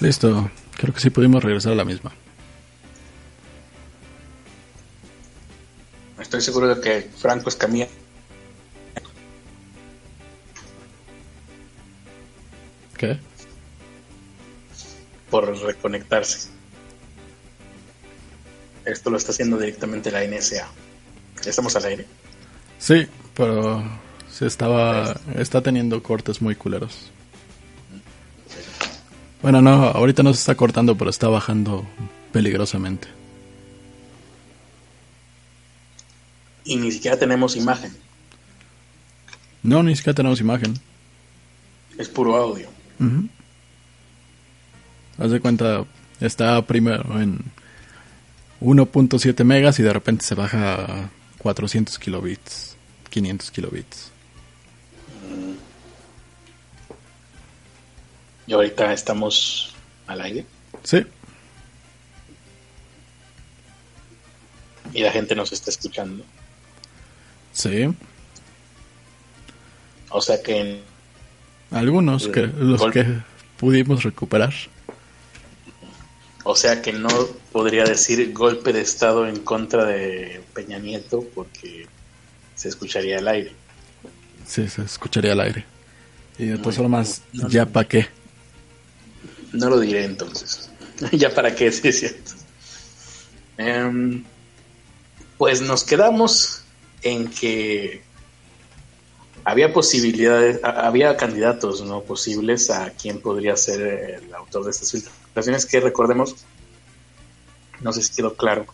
Listo, 0.00 0.50
creo 0.76 0.94
que 0.94 1.00
sí 1.00 1.10
pudimos 1.10 1.44
regresar 1.44 1.72
a 1.72 1.76
la 1.76 1.84
misma. 1.84 2.12
Estoy 6.18 6.40
seguro 6.40 6.74
de 6.74 6.80
que 6.80 7.10
Franco 7.16 7.48
Escamilla 7.48 7.88
¿Qué? 12.96 13.18
por 15.30 15.56
reconectarse. 15.62 16.48
Esto 18.84 19.10
lo 19.10 19.16
está 19.16 19.32
haciendo 19.32 19.56
directamente 19.58 20.10
la 20.10 20.24
NSA. 20.24 20.68
Estamos 21.44 21.76
al 21.76 21.84
aire. 21.84 22.06
Sí, 22.78 23.06
pero 23.34 23.82
se 24.30 24.46
estaba 24.46 25.14
está 25.36 25.62
teniendo 25.62 26.02
cortes 26.02 26.42
muy 26.42 26.54
culeros. 26.56 27.10
Bueno, 29.42 29.62
no, 29.62 29.84
ahorita 29.84 30.22
no 30.22 30.34
se 30.34 30.40
está 30.40 30.54
cortando, 30.54 30.96
pero 30.96 31.10
está 31.10 31.28
bajando 31.28 31.86
peligrosamente. 32.32 33.08
Y 36.64 36.76
ni 36.76 36.92
siquiera 36.92 37.18
tenemos 37.18 37.56
imagen. 37.56 37.92
No, 39.62 39.82
ni 39.82 39.96
siquiera 39.96 40.14
tenemos 40.14 40.40
imagen. 40.40 40.74
Es 41.98 42.08
puro 42.08 42.36
audio. 42.36 42.68
Ujú. 42.98 43.28
Haz 45.18 45.30
de 45.30 45.40
cuenta, 45.40 45.84
está 46.20 46.64
primero 46.66 47.20
en 47.20 47.40
1.7 48.60 49.44
megas 49.44 49.78
y 49.78 49.82
de 49.82 49.92
repente 49.92 50.24
se 50.24 50.34
baja 50.34 50.74
a 50.84 51.10
400 51.38 51.98
kilobits, 51.98 52.76
500 53.08 53.50
kilobits. 53.50 54.09
Y 58.50 58.52
ahorita 58.52 58.92
estamos 58.92 59.72
al 60.08 60.20
aire. 60.22 60.44
Sí, 60.82 61.06
Y 64.92 65.02
la 65.04 65.12
gente 65.12 65.36
nos 65.36 65.52
está 65.52 65.70
escuchando. 65.70 66.24
sí. 67.52 67.86
O 70.12 70.20
sea 70.20 70.42
que 70.42 70.80
Algunos 71.70 72.26
que 72.26 72.48
los 72.48 72.82
que 72.90 73.06
pudimos 73.56 74.02
recuperar. 74.02 74.52
O 76.42 76.56
sea 76.56 76.82
que 76.82 76.92
no 76.92 77.08
podría 77.52 77.84
decir 77.84 78.32
golpe 78.32 78.72
de 78.72 78.80
estado 78.80 79.28
en 79.28 79.36
contra 79.44 79.84
de 79.84 80.42
Peña 80.52 80.80
Nieto 80.80 81.24
porque 81.36 81.86
se 82.56 82.68
escucharía 82.68 83.18
al 83.18 83.28
aire. 83.28 83.52
Sí, 84.44 84.66
se 84.68 84.82
escucharía 84.82 85.30
al 85.34 85.40
aire. 85.42 85.64
Y 86.36 86.46
de 86.46 86.58
todas 86.58 86.76
Muy- 86.78 86.86
formas, 86.86 87.22
no, 87.32 87.48
ya 87.48 87.64
no. 87.66 87.70
pa' 87.70 87.84
qué. 87.84 88.08
No 89.52 89.68
lo 89.68 89.80
diré 89.80 90.04
entonces. 90.04 90.70
ya 91.12 91.34
para 91.34 91.54
qué, 91.54 91.72
sí 91.72 91.88
es 91.88 92.00
cierto. 92.00 92.32
Em, 93.56 94.24
pues 95.38 95.60
nos 95.60 95.84
quedamos 95.84 96.62
en 97.02 97.28
que 97.28 98.02
había 99.44 99.72
posibilidades, 99.72 100.60
había 100.62 101.16
candidatos 101.16 101.82
no 101.82 102.02
posibles 102.02 102.70
a 102.70 102.90
quién 102.90 103.20
podría 103.20 103.56
ser 103.56 104.20
el 104.22 104.34
autor 104.34 104.64
de 104.64 104.70
estas 104.70 104.92
filtraciones 104.92 105.66
que 105.66 105.80
recordemos, 105.80 106.36
no 107.80 107.92
sé 107.92 108.02
si 108.02 108.14
quedó 108.14 108.34
claro, 108.36 108.66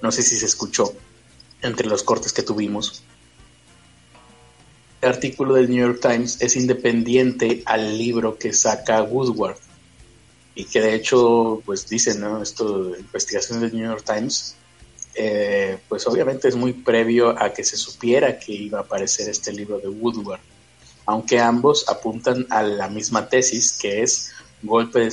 no 0.00 0.12
sé 0.12 0.22
si 0.22 0.36
se 0.36 0.46
escuchó 0.46 0.92
entre 1.60 1.86
los 1.86 2.02
cortes 2.02 2.32
que 2.32 2.42
tuvimos. 2.42 3.02
El 5.00 5.08
artículo 5.08 5.54
del 5.54 5.68
New 5.68 5.84
York 5.84 5.98
Times 6.00 6.40
es 6.40 6.54
independiente 6.54 7.62
al 7.66 7.98
libro 7.98 8.38
que 8.38 8.52
saca 8.52 9.02
Woodward 9.02 9.56
y 10.54 10.64
que 10.64 10.80
de 10.80 10.94
hecho, 10.94 11.62
pues 11.64 11.88
dicen, 11.88 12.20
¿no? 12.20 12.42
Esto 12.42 12.84
de 12.84 13.00
investigaciones 13.00 13.62
del 13.62 13.74
New 13.80 13.88
York 13.88 14.04
Times, 14.04 14.56
eh, 15.14 15.78
pues 15.88 16.06
obviamente 16.06 16.48
es 16.48 16.56
muy 16.56 16.72
previo 16.72 17.30
a 17.40 17.52
que 17.52 17.64
se 17.64 17.76
supiera 17.76 18.38
que 18.38 18.52
iba 18.52 18.78
a 18.78 18.82
aparecer 18.82 19.28
este 19.28 19.52
libro 19.52 19.78
de 19.78 19.88
Woodward, 19.88 20.40
aunque 21.06 21.40
ambos 21.40 21.88
apuntan 21.88 22.46
a 22.50 22.62
la 22.62 22.88
misma 22.88 23.28
tesis, 23.28 23.78
que 23.80 24.02
es 24.02 24.32
golpe 24.62 25.00
de 25.00 25.12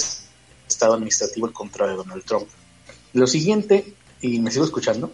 Estado 0.67 0.93
administrativo 0.93 1.47
en 1.47 1.53
contra 1.53 1.87
de 1.87 1.95
Donald 1.95 2.23
Trump. 2.23 2.47
Lo 3.13 3.25
siguiente, 3.25 3.93
y 4.21 4.39
me 4.39 4.51
sigo 4.51 4.65
escuchando, 4.65 5.11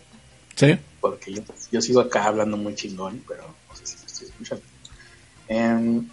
Sí, 0.56 0.78
porque 1.02 1.34
yo, 1.34 1.42
yo 1.72 1.82
sigo 1.82 2.00
acá 2.00 2.26
hablando 2.26 2.56
muy 2.56 2.76
chingón, 2.76 3.22
pero 3.28 3.44
no 3.44 3.76
sé 3.76 3.86
si 3.86 3.98
me 3.98 4.06
estoy 4.06 4.28
escuchando. 4.28 4.64
Em, 5.50 6.10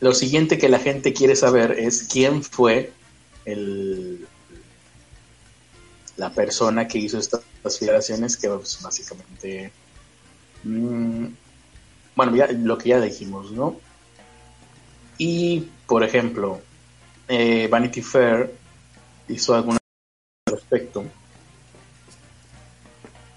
lo 0.00 0.14
siguiente 0.14 0.58
que 0.58 0.68
la 0.68 0.78
gente 0.78 1.12
quiere 1.12 1.34
saber 1.34 1.72
es 1.72 2.02
quién 2.04 2.42
fue 2.42 2.92
el, 3.44 4.26
la 6.16 6.30
persona 6.30 6.86
que 6.86 6.98
hizo 6.98 7.18
estas 7.18 7.42
filtraciones, 7.78 8.36
que 8.36 8.48
pues, 8.48 8.80
básicamente, 8.82 9.72
mm, 10.64 11.26
bueno, 12.14 12.36
ya, 12.36 12.48
lo 12.52 12.78
que 12.78 12.90
ya 12.90 13.00
dijimos, 13.00 13.50
¿no? 13.52 13.76
Y, 15.16 15.68
por 15.86 16.04
ejemplo, 16.04 16.60
eh, 17.26 17.68
Vanity 17.68 18.02
Fair 18.02 18.54
hizo 19.28 19.54
alguna 19.54 19.78
al 20.46 20.54
respecto. 20.54 21.04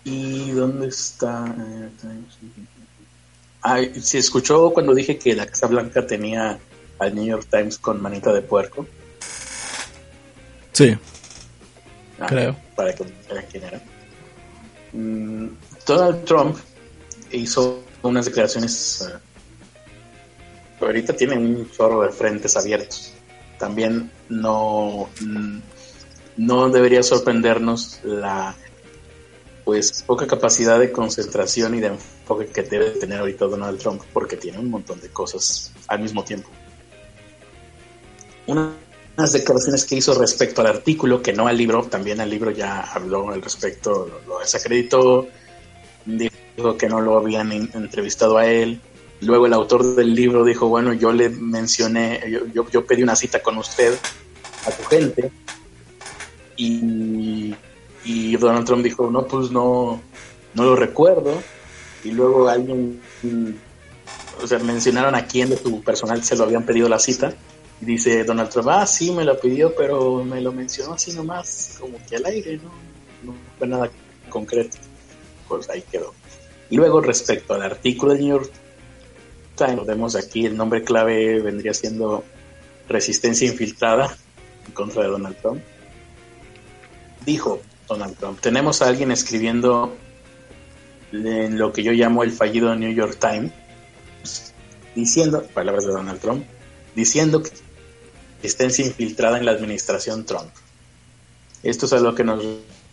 ¿Y 0.04 0.52
dónde 0.52 0.88
está? 0.88 1.46
Ah, 3.64 3.80
¿se 4.02 4.18
escuchó 4.18 4.72
cuando 4.72 4.94
dije 4.94 5.18
que 5.18 5.36
la 5.36 5.46
Casa 5.46 5.68
Blanca 5.68 6.06
tenía 6.06 6.60
al 7.00 7.16
New 7.16 7.26
York 7.26 7.48
Times 7.50 7.78
con 7.78 8.02
manita 8.02 8.32
de 8.34 8.42
puerco? 8.42 8.88
sí, 10.72 10.98
Ah, 12.20 12.28
Creo. 12.28 12.56
Para 12.76 12.94
que 12.94 13.04
quién 13.52 13.64
era. 13.64 13.82
Mm, 14.94 15.48
Donald 15.88 16.24
Trump 16.26 16.58
hizo 17.32 17.84
unas 18.04 18.26
declaraciones. 18.26 19.02
eh, 19.10 19.18
ahorita 20.80 21.14
tiene 21.16 21.36
un 21.38 21.70
chorro 21.72 22.04
de 22.04 22.10
frentes 22.10 22.56
abiertos. 22.56 23.14
También 23.58 24.12
no, 24.30 25.10
mm, 25.20 25.60
no 26.38 26.70
debería 26.70 27.02
sorprendernos 27.04 28.00
la 28.04 28.56
pues 29.66 30.04
poca 30.04 30.26
capacidad 30.28 30.80
de 30.80 30.92
concentración 30.92 31.76
y 31.76 31.80
de 31.80 31.88
enfoque 31.88 32.21
que 32.40 32.64
debe 32.64 32.92
tener 32.92 33.20
ahorita 33.20 33.46
Donald 33.46 33.80
Trump 33.80 34.02
porque 34.14 34.38
tiene 34.38 34.60
un 34.60 34.70
montón 34.70 35.00
de 35.02 35.10
cosas 35.10 35.72
al 35.88 36.00
mismo 36.00 36.24
tiempo. 36.24 36.50
Una 38.48 38.74
unas 39.18 39.34
declaraciones 39.34 39.86
que 39.86 39.96
hizo 39.96 40.18
respecto 40.18 40.62
al 40.62 40.68
artículo, 40.68 41.22
que 41.22 41.34
no 41.34 41.48
al 41.48 41.58
libro, 41.58 41.84
también 41.84 42.22
al 42.22 42.30
libro 42.30 42.50
ya 42.50 42.80
habló 42.80 43.30
al 43.30 43.42
respecto, 43.42 44.08
lo, 44.10 44.34
lo 44.36 44.40
desacreditó, 44.40 45.28
dijo 46.06 46.78
que 46.78 46.88
no 46.88 47.02
lo 47.02 47.18
habían 47.18 47.52
in- 47.52 47.70
entrevistado 47.74 48.38
a 48.38 48.46
él. 48.48 48.80
Luego 49.20 49.46
el 49.46 49.54
autor 49.54 49.96
del 49.96 50.16
libro 50.16 50.46
dijo, 50.46 50.70
bueno, 50.70 50.94
yo 50.94 51.12
le 51.12 51.30
mencioné, 51.30 52.24
yo, 52.32 52.48
yo, 52.54 52.70
yo 52.70 52.86
pedí 52.86 53.04
una 53.04 53.16
cita 53.18 53.42
con 53.44 53.58
usted, 53.58 53.96
a 54.66 54.72
tu 54.72 54.84
gente, 54.86 55.30
y, 56.56 57.54
y 58.06 58.38
Donald 58.38 58.66
Trump 58.66 58.84
dijo, 58.84 59.12
no, 59.12 59.28
pues 59.28 59.52
no, 59.52 60.02
no 60.54 60.64
lo 60.64 60.76
recuerdo. 60.76 61.44
Y 62.04 62.12
luego 62.12 62.50
alguien, 62.50 63.00
o 64.42 64.48
sea, 64.48 64.60
mencionaron 64.60 65.16
a 65.16 65.26
quién 65.26 65.50
de 65.50 65.58
tu 65.58 65.82
personal 65.82 66.24
se 66.24 66.36
lo 66.36 66.44
habían 66.44 66.66
pedido 66.66 66.90
la 66.90 67.00
cita. 67.00 67.34
Y 67.82 67.86
dice 67.86 68.24
Donald 68.24 68.50
Trump, 68.50 68.70
ah, 68.70 68.86
sí, 68.86 69.12
me 69.12 69.24
lo 69.24 69.40
pidió, 69.40 69.74
pero 69.76 70.24
me 70.24 70.42
lo 70.42 70.52
mencionó 70.52 70.94
así 70.94 71.14
nomás, 71.14 71.78
como 71.80 71.98
que 72.08 72.16
al 72.16 72.26
aire, 72.26 72.58
¿no? 72.58 72.72
No 73.24 73.36
fue 73.58 73.68
nada 73.68 73.90
concreto. 74.30 74.78
Pues 75.48 75.70
ahí 75.70 75.84
quedó. 75.92 76.14
Y 76.70 76.78
luego, 76.78 77.02
respecto 77.02 77.54
al 77.54 77.64
artículo 77.64 78.14
del 78.14 78.22
New 78.22 78.38
York 78.38 78.52
Times, 79.56 79.86
vemos 79.86 80.16
aquí 80.16 80.46
el 80.46 80.56
nombre 80.56 80.84
clave 80.84 81.42
vendría 81.42 81.74
siendo 81.74 82.24
Resistencia 82.88 83.48
Infiltrada 83.48 84.16
en 84.66 84.74
contra 84.74 85.04
de 85.04 85.10
Donald 85.10 85.36
Trump. 85.42 85.62
Dijo 87.26 87.62
Donald 87.88 88.18
Trump, 88.18 88.40
tenemos 88.40 88.82
a 88.82 88.88
alguien 88.88 89.12
escribiendo 89.12 89.94
en 91.12 91.58
lo 91.58 91.72
que 91.74 91.84
yo 91.84 91.92
llamo 91.92 92.24
el 92.24 92.32
fallido 92.32 92.76
New 92.76 92.94
York 92.94 93.18
Times, 93.20 93.52
diciendo, 94.96 95.44
palabras 95.54 95.86
de 95.86 95.92
Donald 95.92 96.20
Trump, 96.20 96.46
diciendo 96.96 97.42
que 97.42 97.52
resistencia 98.42 98.86
infiltrada 98.86 99.38
en 99.38 99.46
la 99.46 99.52
administración 99.52 100.26
Trump. 100.26 100.50
Esto 101.64 101.86
es 101.86 101.94
a 101.94 102.00
lo 102.00 102.16
que 102.16 102.24
nos 102.24 102.44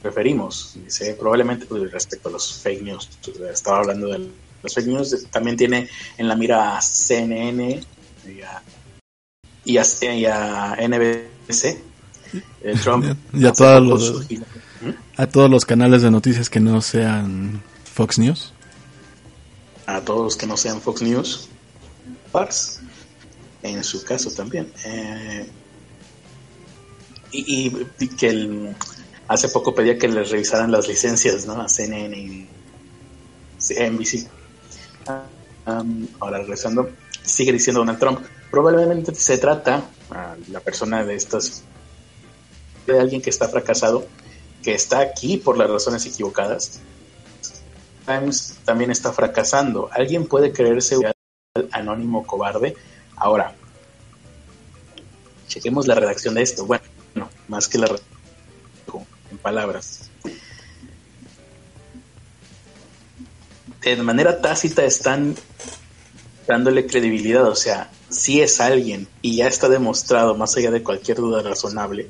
referimos. 0.02 0.72
Dice, 0.84 1.14
probablemente 1.14 1.66
pues, 1.66 1.90
respecto 1.90 2.28
a 2.28 2.32
los 2.32 2.52
fake 2.62 2.82
news. 2.82 3.08
Estaba 3.50 3.78
hablando 3.78 4.08
de 4.08 4.28
los 4.62 4.74
fake 4.74 4.86
news. 4.86 5.26
También 5.30 5.56
tiene 5.56 5.88
en 6.18 6.28
la 6.28 6.36
mira 6.36 6.76
a 6.76 6.82
CNN 6.82 7.80
y 8.26 8.40
a, 8.42 8.62
y 9.64 9.78
a, 9.78 9.84
y 10.14 10.26
a 10.26 10.76
NBC. 10.86 11.64
Eh, 12.62 12.74
Trump 12.82 13.06
Y 13.32 13.46
a 13.46 13.52
todos 13.52 13.82
los- 13.82 14.30
¿Mm? 14.80 14.90
a 15.16 15.26
todos 15.26 15.50
los 15.50 15.64
canales 15.64 16.02
de 16.02 16.10
noticias 16.10 16.48
que 16.50 16.60
no 16.60 16.80
sean 16.82 17.62
Fox 17.98 18.16
News. 18.16 18.52
a 19.86 20.00
todos 20.02 20.22
los 20.22 20.36
que 20.36 20.46
no 20.46 20.56
sean 20.56 20.80
Fox 20.80 21.02
News, 21.02 21.48
Fox, 22.30 22.78
en 23.64 23.82
su 23.82 24.04
caso 24.04 24.30
también. 24.30 24.72
Eh, 24.84 25.50
y, 27.32 27.70
que 28.16 28.28
el, 28.28 28.76
hace 29.26 29.48
poco 29.48 29.74
pedía 29.74 29.98
que 29.98 30.06
les 30.06 30.30
revisaran 30.30 30.70
las 30.70 30.86
licencias, 30.86 31.44
¿no? 31.44 31.60
A 31.60 31.68
CNN 31.68 32.16
y 32.16 32.48
NBC. 33.58 34.28
ahora 36.20 36.38
regresando, 36.38 36.90
sigue 37.24 37.50
diciendo 37.50 37.80
Donald 37.80 37.98
Trump, 37.98 38.20
probablemente 38.48 39.12
se 39.12 39.38
trata, 39.38 39.90
a 40.12 40.36
la 40.52 40.60
persona 40.60 41.04
de 41.04 41.16
estas, 41.16 41.64
de 42.86 43.00
alguien 43.00 43.20
que 43.20 43.30
está 43.30 43.48
fracasado, 43.48 44.06
que 44.62 44.74
está 44.74 45.00
aquí 45.00 45.36
por 45.36 45.58
las 45.58 45.68
razones 45.68 46.06
equivocadas, 46.06 46.80
Times 48.08 48.58
también 48.64 48.90
está 48.90 49.12
fracasando. 49.12 49.90
¿Alguien 49.92 50.26
puede 50.26 50.52
creerse 50.52 50.96
un 50.96 51.12
anónimo 51.72 52.26
cobarde? 52.26 52.74
Ahora, 53.16 53.54
chequemos 55.46 55.86
la 55.86 55.94
redacción 55.94 56.34
de 56.34 56.42
esto. 56.42 56.64
Bueno, 56.64 56.84
más 57.48 57.68
que 57.68 57.76
la 57.78 57.88
en 59.30 59.38
palabras. 59.38 60.10
De 63.82 63.96
manera 63.96 64.40
tácita 64.40 64.84
están 64.84 65.36
dándole 66.46 66.86
credibilidad, 66.86 67.46
o 67.46 67.54
sea, 67.54 67.90
si 68.08 68.40
es 68.40 68.60
alguien 68.60 69.06
y 69.22 69.36
ya 69.36 69.46
está 69.46 69.68
demostrado, 69.68 70.34
más 70.34 70.56
allá 70.56 70.70
de 70.70 70.82
cualquier 70.82 71.18
duda 71.18 71.42
razonable, 71.42 72.08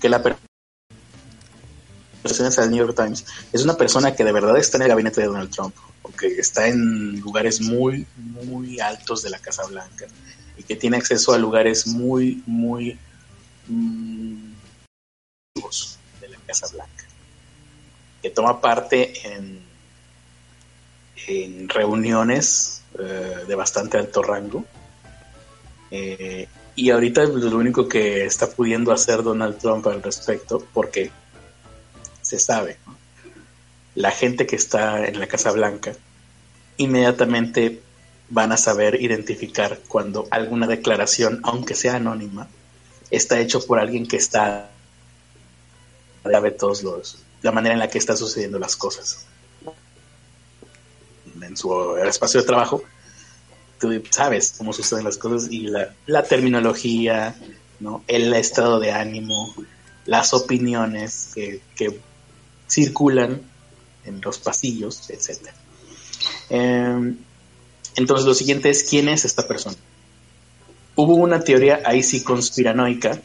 que 0.00 0.08
la 0.08 0.22
persona 0.22 0.45
del 2.26 2.70
New 2.70 2.86
York 2.86 2.96
Times 2.96 3.24
es 3.52 3.62
una 3.62 3.76
persona 3.76 4.14
que 4.14 4.24
de 4.24 4.32
verdad 4.32 4.56
está 4.56 4.76
en 4.76 4.84
el 4.84 4.88
gabinete 4.88 5.20
de 5.20 5.26
Donald 5.28 5.50
Trump, 5.50 5.74
o 6.02 6.10
que 6.10 6.26
está 6.26 6.68
en 6.68 7.20
lugares 7.20 7.60
muy, 7.60 8.06
muy 8.16 8.80
altos 8.80 9.22
de 9.22 9.30
la 9.30 9.38
Casa 9.38 9.64
Blanca 9.66 10.06
y 10.56 10.62
que 10.62 10.76
tiene 10.76 10.96
acceso 10.96 11.32
a 11.32 11.38
lugares 11.38 11.86
muy, 11.86 12.42
muy 12.46 12.98
mm, 13.68 14.52
de 16.20 16.28
la 16.28 16.38
Casa 16.46 16.68
Blanca, 16.72 17.04
que 18.22 18.30
toma 18.30 18.60
parte 18.60 19.12
en, 19.26 19.60
en 21.26 21.68
reuniones 21.68 22.82
eh, 22.98 23.44
de 23.46 23.54
bastante 23.54 23.98
alto 23.98 24.22
rango. 24.22 24.64
Eh, 25.90 26.48
y 26.74 26.90
ahorita 26.90 27.24
lo 27.24 27.56
único 27.56 27.88
que 27.88 28.24
está 28.24 28.50
pudiendo 28.50 28.92
hacer 28.92 29.22
Donald 29.22 29.58
Trump 29.58 29.86
al 29.86 30.02
respecto, 30.02 30.62
porque 30.72 31.10
se 32.26 32.40
sabe, 32.40 32.76
la 33.94 34.10
gente 34.10 34.46
que 34.46 34.56
está 34.56 35.06
en 35.06 35.20
la 35.20 35.28
Casa 35.28 35.52
Blanca 35.52 35.92
inmediatamente 36.76 37.80
van 38.28 38.50
a 38.50 38.56
saber 38.56 39.00
identificar 39.00 39.78
cuando 39.86 40.26
alguna 40.32 40.66
declaración, 40.66 41.40
aunque 41.44 41.76
sea 41.76 41.94
anónima, 41.94 42.48
está 43.12 43.38
hecho 43.38 43.64
por 43.64 43.78
alguien 43.78 44.08
que 44.08 44.16
está 44.16 44.70
sabe 46.24 46.50
todos 46.50 46.82
los 46.82 47.18
la 47.42 47.52
manera 47.52 47.74
en 47.74 47.78
la 47.78 47.88
que 47.88 47.98
están 47.98 48.16
sucediendo 48.16 48.58
las 48.58 48.74
cosas. 48.74 49.24
En 51.40 51.56
su 51.56 51.96
espacio 51.98 52.40
de 52.40 52.46
trabajo 52.46 52.82
tú 53.78 54.02
sabes 54.10 54.54
cómo 54.58 54.72
suceden 54.72 55.04
las 55.04 55.16
cosas 55.16 55.48
y 55.48 55.68
la, 55.68 55.94
la 56.06 56.24
terminología 56.24 57.36
no 57.78 58.02
el 58.08 58.34
estado 58.34 58.80
de 58.80 58.90
ánimo 58.90 59.54
las 60.06 60.32
opiniones 60.32 61.32
que, 61.34 61.60
que 61.74 62.00
circulan 62.66 63.40
en 64.04 64.20
los 64.20 64.38
pasillos, 64.38 65.10
etc. 65.10 65.48
Em, 66.48 67.16
entonces 67.96 68.26
lo 68.26 68.34
siguiente 68.34 68.70
es 68.70 68.84
quién 68.84 69.08
es 69.08 69.24
esta 69.24 69.46
persona. 69.46 69.76
Hubo 70.94 71.14
una 71.14 71.40
teoría 71.40 71.82
ahí 71.84 72.02
sí 72.02 72.22
conspiranoica, 72.22 73.20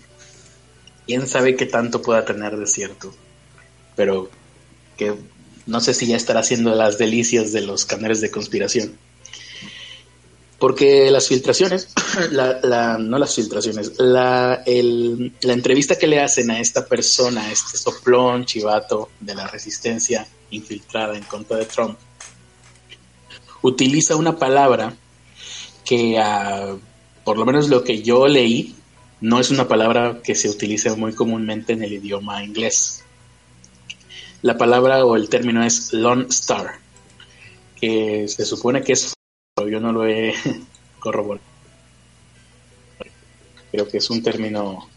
quién 1.06 1.28
sabe 1.28 1.56
qué 1.56 1.66
tanto 1.66 2.02
pueda 2.02 2.26
tener 2.26 2.58
de 2.58 2.68
cierto, 2.68 3.14
pero 3.96 4.30
que 4.98 5.16
no 5.66 5.80
sé 5.80 5.94
si 5.94 6.08
ya 6.08 6.18
estará 6.18 6.42
haciendo 6.42 6.76
las 6.76 6.98
delicias 6.98 7.52
de 7.52 7.62
los 7.62 7.86
canales 7.86 8.22
de 8.22 8.32
conspiración 8.32 8.98
porque 10.62 11.10
las 11.10 11.28
filtraciones, 11.28 11.90
no 13.00 13.18
las 13.18 13.36
filtraciones, 13.36 13.94
la, 13.98 14.62
la 14.64 15.54
entrevista 15.54 15.98
que 15.98 16.06
le 16.06 16.20
hacen 16.22 16.52
a 16.52 16.60
esta 16.60 16.86
persona, 16.86 17.46
a 17.46 17.52
este 17.52 17.80
soplón 17.80 18.46
chivato 18.46 19.10
de 19.20 19.34
la 19.34 19.48
resistencia 19.48 20.28
infiltrada 20.52 21.18
en 21.18 21.24
contra 21.24 21.58
de 21.58 21.66
Trump, 21.66 21.98
utiliza 23.64 24.16
una 24.16 24.38
palabra 24.38 24.94
que, 25.84 26.20
ah, 26.20 26.76
por 27.24 27.40
lo 27.40 27.46
menos 27.48 27.68
lo 27.68 27.84
que 27.84 28.04
yo 28.04 28.28
leí, 28.28 28.76
no 29.20 29.40
es 29.40 29.50
una 29.50 29.68
palabra 29.68 30.20
que 30.24 30.36
se 30.36 30.48
utiliza 30.48 30.96
muy 30.96 31.14
comúnmente 31.14 31.74
en 31.74 31.82
el 31.82 31.94
idioma 31.94 32.44
inglés. 32.44 33.04
La 34.44 34.60
palabra 34.60 35.06
o 35.06 35.16
el 35.16 35.28
término 35.28 35.64
es 35.66 35.92
Lone 35.92 36.28
Star, 36.30 36.80
que 37.80 38.28
se 38.28 38.46
supone 38.46 38.84
que 38.84 38.94
es 38.94 39.16
yo 39.68 39.80
no 39.80 39.92
lo 39.92 40.08
he 40.08 40.34
corroborado. 41.00 41.46
Creo 43.72 43.88
que 43.88 43.98
es 43.98 44.10
un 44.10 44.22
término 44.22 44.90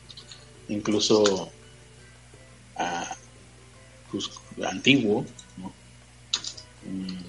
incluso 0.69 1.51
ah, 2.77 3.17
pues, 4.11 4.31
antiguo. 4.65 5.25
Mm. 6.85 7.25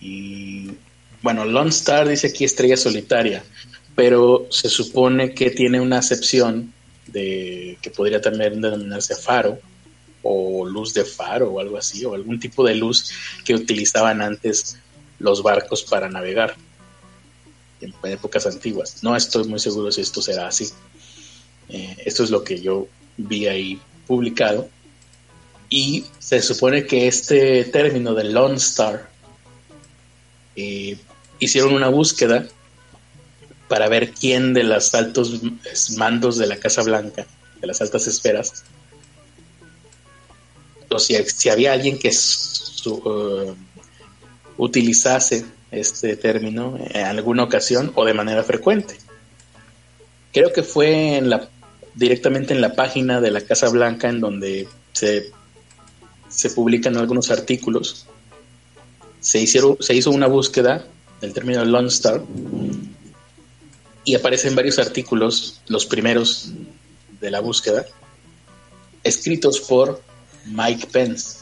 Y 0.00 0.70
bueno, 1.22 1.44
Lone 1.44 1.70
Star 1.70 2.08
dice 2.08 2.28
aquí 2.28 2.44
estrella 2.44 2.76
solitaria, 2.76 3.44
pero 3.94 4.46
se 4.50 4.68
supone 4.68 5.34
que 5.34 5.50
tiene 5.50 5.80
una 5.80 5.98
acepción 5.98 6.72
de 7.06 7.78
que 7.82 7.90
podría 7.90 8.20
también 8.20 8.60
denominarse 8.60 9.16
faro 9.16 9.58
o 10.22 10.66
luz 10.66 10.94
de 10.94 11.04
faro 11.04 11.50
o 11.50 11.60
algo 11.60 11.76
así, 11.76 12.04
o 12.04 12.14
algún 12.14 12.40
tipo 12.40 12.64
de 12.64 12.74
luz 12.74 13.10
que 13.44 13.54
utilizaban 13.54 14.20
antes 14.20 14.78
los 15.18 15.42
barcos 15.42 15.82
para 15.82 16.08
navegar 16.08 16.56
en 17.80 17.94
épocas 18.04 18.46
antiguas. 18.46 19.02
No 19.02 19.16
estoy 19.16 19.44
muy 19.44 19.58
seguro 19.58 19.92
si 19.92 20.00
esto 20.00 20.20
será 20.22 20.48
así. 20.48 20.68
Eh, 21.68 21.96
esto 22.04 22.24
es 22.24 22.30
lo 22.30 22.42
que 22.42 22.60
yo 22.60 22.88
vi 23.16 23.46
ahí 23.46 23.80
publicado. 24.06 24.68
Y 25.70 26.06
se 26.18 26.40
supone 26.40 26.86
que 26.86 27.08
este 27.08 27.64
término 27.64 28.14
de 28.14 28.24
Lone 28.24 28.56
Star 28.56 29.10
eh, 30.56 30.98
hicieron 31.38 31.74
una 31.74 31.88
búsqueda 31.88 32.48
para 33.68 33.88
ver 33.88 34.12
quién 34.12 34.54
de 34.54 34.64
los 34.64 34.94
altos 34.94 35.40
mandos 35.96 36.38
de 36.38 36.46
la 36.46 36.56
Casa 36.56 36.82
Blanca, 36.82 37.26
de 37.60 37.66
las 37.66 37.82
altas 37.82 38.06
esferas, 38.06 38.64
o 40.90 40.98
si, 40.98 41.48
había 41.50 41.72
alguien 41.72 41.98
que 41.98 42.10
uh, 42.86 43.54
utilizase 44.56 45.44
este 45.70 46.16
término 46.16 46.78
en 46.78 47.04
alguna 47.04 47.44
ocasión 47.44 47.92
o 47.94 48.04
de 48.04 48.14
manera 48.14 48.42
frecuente. 48.42 48.96
Creo 50.32 50.52
que 50.52 50.62
fue 50.62 51.22
directamente 51.94 52.54
en 52.54 52.60
la 52.60 52.74
página 52.74 53.20
de 53.20 53.30
la 53.30 53.40
Casa 53.40 53.68
Blanca 53.68 54.08
en 54.08 54.20
donde 54.20 54.68
se, 54.92 55.30
se 56.28 56.50
publican 56.50 56.96
algunos 56.96 57.30
artículos. 57.30 58.06
Se, 59.20 59.40
hicieron, 59.40 59.76
se 59.80 59.94
hizo 59.94 60.10
una 60.10 60.26
búsqueda 60.26 60.86
del 61.20 61.32
término 61.32 61.64
Lone 61.64 61.88
Star 61.88 62.22
y 64.04 64.14
aparecen 64.14 64.54
varios 64.54 64.78
artículos, 64.78 65.60
los 65.66 65.84
primeros 65.84 66.52
de 67.20 67.30
la 67.30 67.40
búsqueda, 67.40 67.84
escritos 69.02 69.60
por 69.60 70.00
Mike 70.50 70.88
Pence, 70.92 71.38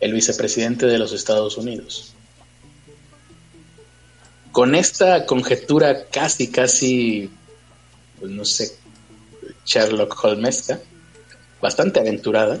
el 0.00 0.12
vicepresidente 0.12 0.86
de 0.86 0.98
los 0.98 1.12
Estados 1.12 1.56
Unidos. 1.56 2.14
Con 4.52 4.74
esta 4.74 5.26
conjetura 5.26 6.06
casi, 6.06 6.50
casi, 6.50 7.30
pues 8.18 8.30
no 8.32 8.44
sé, 8.44 8.76
Sherlock 9.64 10.24
Holmesca, 10.24 10.80
bastante 11.60 12.00
aventurada, 12.00 12.60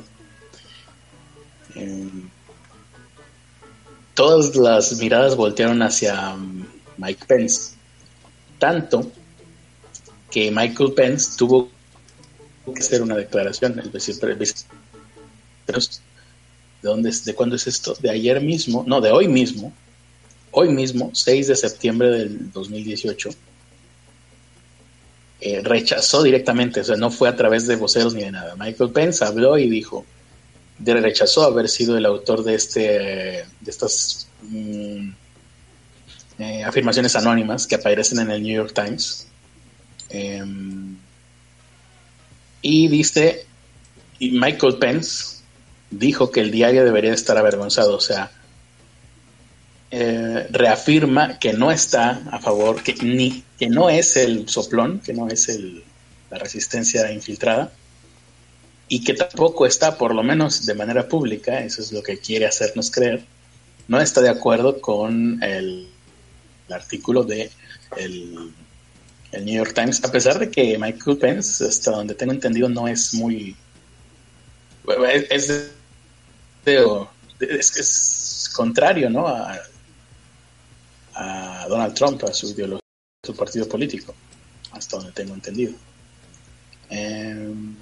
em, 1.74 2.28
todas 4.14 4.54
las 4.56 4.96
miradas 4.98 5.36
voltearon 5.36 5.82
hacia 5.82 6.36
Mike 6.96 7.24
Pence, 7.26 7.74
tanto 8.58 9.10
que 10.30 10.50
Michael 10.50 10.92
Pence 10.92 11.36
tuvo 11.36 11.70
que 12.74 12.80
hacer 12.80 13.02
una 13.02 13.16
declaración, 13.16 13.78
el 13.78 13.90
vicepresidente 13.90 14.77
¿De 15.68 16.88
dónde 16.88 17.12
¿De 17.24 17.34
cuándo 17.34 17.56
es 17.56 17.66
esto? 17.66 17.94
De 18.00 18.10
ayer 18.10 18.40
mismo, 18.40 18.84
no, 18.86 19.00
de 19.00 19.10
hoy 19.10 19.28
mismo, 19.28 19.72
hoy 20.50 20.70
mismo, 20.70 21.10
6 21.12 21.48
de 21.48 21.56
septiembre 21.56 22.10
del 22.10 22.50
2018, 22.52 23.30
eh, 25.40 25.60
rechazó 25.62 26.22
directamente, 26.22 26.80
o 26.80 26.84
sea, 26.84 26.96
no 26.96 27.10
fue 27.10 27.28
a 27.28 27.36
través 27.36 27.66
de 27.66 27.76
voceros 27.76 28.14
ni 28.14 28.22
de 28.22 28.32
nada. 28.32 28.56
Michael 28.56 28.90
Pence 28.90 29.24
habló 29.24 29.58
y 29.58 29.68
dijo, 29.68 30.06
rechazó 30.84 31.44
haber 31.44 31.68
sido 31.68 31.98
el 31.98 32.06
autor 32.06 32.44
de, 32.44 32.54
este, 32.54 32.80
de 32.80 33.46
estas 33.66 34.28
mm, 34.42 35.10
eh, 36.38 36.64
afirmaciones 36.64 37.14
anónimas 37.16 37.66
que 37.66 37.74
aparecen 37.74 38.20
en 38.20 38.30
el 38.30 38.42
New 38.42 38.54
York 38.54 38.72
Times. 38.72 39.26
Em, 40.08 40.96
Y 42.62 42.88
dice, 42.88 43.46
Michael 44.20 44.78
Pence 44.78 45.37
dijo 45.90 46.30
que 46.30 46.40
el 46.40 46.50
diario 46.50 46.84
debería 46.84 47.12
estar 47.12 47.36
avergonzado, 47.38 47.96
o 47.96 48.00
sea, 48.00 48.30
eh, 49.90 50.46
reafirma 50.50 51.38
que 51.38 51.54
no 51.54 51.70
está 51.70 52.22
a 52.30 52.38
favor, 52.40 52.82
que 52.82 52.94
ni 52.94 53.42
que 53.58 53.68
no 53.68 53.88
es 53.88 54.16
el 54.16 54.48
soplón, 54.48 55.00
que 55.00 55.14
no 55.14 55.28
es 55.28 55.48
el, 55.48 55.82
la 56.30 56.38
resistencia 56.38 57.10
infiltrada, 57.10 57.72
y 58.88 59.04
que 59.04 59.14
tampoco 59.14 59.66
está, 59.66 59.96
por 59.98 60.14
lo 60.14 60.22
menos 60.22 60.66
de 60.66 60.74
manera 60.74 61.08
pública, 61.08 61.60
eso 61.60 61.82
es 61.82 61.92
lo 61.92 62.02
que 62.02 62.18
quiere 62.18 62.46
hacernos 62.46 62.90
creer, 62.90 63.22
no 63.86 64.00
está 64.00 64.20
de 64.20 64.28
acuerdo 64.28 64.80
con 64.80 65.42
el, 65.42 65.88
artículo 66.70 67.24
de 67.24 67.50
el, 67.96 68.52
New 69.32 69.54
York 69.54 69.74
Times, 69.74 70.04
a 70.04 70.12
pesar 70.12 70.38
de 70.38 70.50
que 70.50 70.78
Michael 70.78 71.16
Pence, 71.18 71.64
hasta 71.64 71.92
donde 71.92 72.14
tengo 72.14 72.32
entendido, 72.32 72.68
no 72.68 72.88
es 72.88 73.14
muy... 73.14 73.56
Es, 75.30 75.70
es, 77.40 78.50
contrario 78.54 79.08
¿no? 79.10 79.26
a, 79.26 79.58
a 81.14 81.66
Donald 81.68 81.94
Trump, 81.94 82.22
a 82.24 82.32
su 82.32 82.48
ideología, 82.48 82.80
a 83.24 83.26
su 83.26 83.36
partido 83.36 83.68
político, 83.68 84.14
hasta 84.72 84.96
donde 84.96 85.12
tengo 85.12 85.34
entendido. 85.34 85.74
Em, 86.90 87.74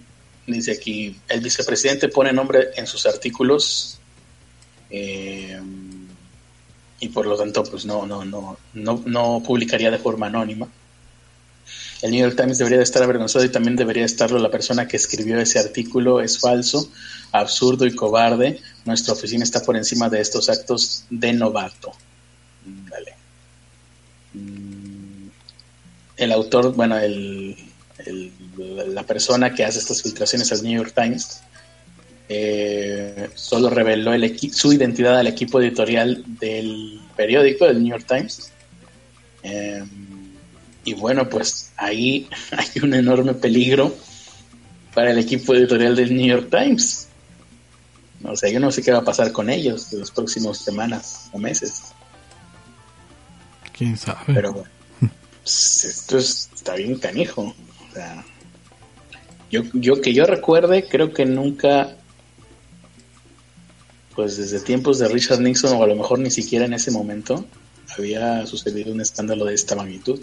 dice 0.46 0.72
aquí, 0.72 1.16
el 1.28 1.40
vicepresidente 1.40 2.08
pone 2.08 2.32
nombre 2.32 2.70
en 2.76 2.86
sus 2.86 3.06
artículos 3.06 3.98
em, 4.90 6.06
y 7.00 7.08
por 7.08 7.26
lo 7.26 7.36
tanto 7.36 7.62
pues 7.64 7.84
no, 7.84 8.06
no, 8.06 8.24
no, 8.24 8.56
no, 8.74 9.02
no 9.04 9.42
publicaría 9.44 9.90
de 9.90 9.98
forma 9.98 10.26
anónima. 10.26 10.68
El 12.02 12.10
New 12.10 12.20
York 12.20 12.36
Times 12.36 12.58
debería 12.58 12.78
de 12.78 12.84
estar 12.84 13.02
avergonzado 13.02 13.44
y 13.44 13.48
también 13.48 13.76
debería 13.76 14.04
estarlo 14.04 14.38
la 14.38 14.50
persona 14.50 14.86
que 14.86 14.96
escribió 14.96 15.38
ese 15.40 15.58
artículo. 15.58 16.20
Es 16.20 16.38
falso, 16.38 16.90
absurdo 17.32 17.86
y 17.86 17.94
cobarde. 17.94 18.60
Nuestra 18.84 19.14
oficina 19.14 19.44
está 19.44 19.62
por 19.62 19.76
encima 19.76 20.08
de 20.08 20.20
estos 20.20 20.48
actos 20.48 21.04
de 21.10 21.32
novato. 21.32 21.92
Vale. 22.64 23.14
Mm, 24.34 25.28
el 26.18 26.32
autor, 26.32 26.74
bueno, 26.74 26.98
el, 26.98 27.56
la 28.66 29.02
persona 29.04 29.54
que 29.54 29.64
hace 29.64 29.78
estas 29.78 30.02
filtraciones 30.02 30.52
al 30.52 30.62
New 30.62 30.76
York 30.76 30.92
Times 30.94 31.40
eh, 32.28 33.30
solo 33.34 33.70
reveló 33.70 34.12
el 34.12 34.38
su 34.52 34.72
identidad 34.72 35.18
al 35.18 35.28
equipo 35.28 35.60
editorial 35.60 36.24
del 36.26 37.00
periódico, 37.16 37.66
del 37.66 37.82
New 37.82 37.90
York 37.90 38.06
Times. 38.06 38.50
Em, 39.42 40.15
y 40.86 40.94
bueno, 40.94 41.28
pues 41.28 41.72
ahí 41.76 42.30
hay 42.52 42.82
un 42.82 42.94
enorme 42.94 43.34
peligro 43.34 43.94
para 44.94 45.10
el 45.10 45.18
equipo 45.18 45.54
editorial 45.54 45.94
del 45.94 46.16
New 46.16 46.26
York 46.26 46.48
Times. 46.48 47.08
O 48.22 48.34
sea, 48.34 48.50
yo 48.50 48.60
no 48.60 48.70
sé 48.70 48.82
qué 48.82 48.92
va 48.92 48.98
a 48.98 49.04
pasar 49.04 49.32
con 49.32 49.50
ellos 49.50 49.92
en 49.92 50.00
las 50.00 50.10
próximas 50.10 50.58
semanas 50.58 51.28
o 51.32 51.38
meses. 51.38 51.82
Quién 53.76 53.98
sabe. 53.98 54.32
Pero 54.32 54.52
bueno, 54.52 54.70
pues, 55.42 55.84
esto 55.84 56.18
está 56.18 56.76
bien 56.76 56.98
canijo. 56.98 57.42
O 57.42 57.92
sea, 57.92 58.24
yo, 59.50 59.62
yo 59.74 60.00
que 60.00 60.14
yo 60.14 60.24
recuerde, 60.24 60.88
creo 60.88 61.12
que 61.12 61.26
nunca, 61.26 61.96
pues 64.14 64.36
desde 64.36 64.60
tiempos 64.60 65.00
de 65.00 65.08
Richard 65.08 65.40
Nixon, 65.40 65.76
o 65.76 65.82
a 65.82 65.86
lo 65.86 65.96
mejor 65.96 66.20
ni 66.20 66.30
siquiera 66.30 66.64
en 66.64 66.74
ese 66.74 66.92
momento, 66.92 67.44
había 67.98 68.46
sucedido 68.46 68.92
un 68.92 69.00
escándalo 69.00 69.44
de 69.46 69.54
esta 69.54 69.74
magnitud. 69.74 70.20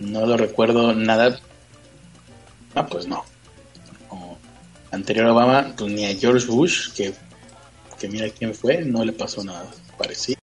No 0.00 0.24
lo 0.24 0.38
recuerdo 0.38 0.94
nada. 0.94 1.38
Ah, 2.74 2.86
pues 2.86 3.06
no. 3.06 3.22
anterior 4.90 5.26
a 5.26 5.32
Obama, 5.32 5.74
pues 5.76 5.92
ni 5.92 6.06
a 6.06 6.16
George 6.16 6.46
Bush, 6.46 6.90
que, 6.94 7.12
que 7.98 8.08
mira 8.08 8.30
quién 8.30 8.54
fue, 8.54 8.82
no 8.82 9.04
le 9.04 9.12
pasó 9.12 9.44
nada 9.44 9.70
parecido. 9.98 10.40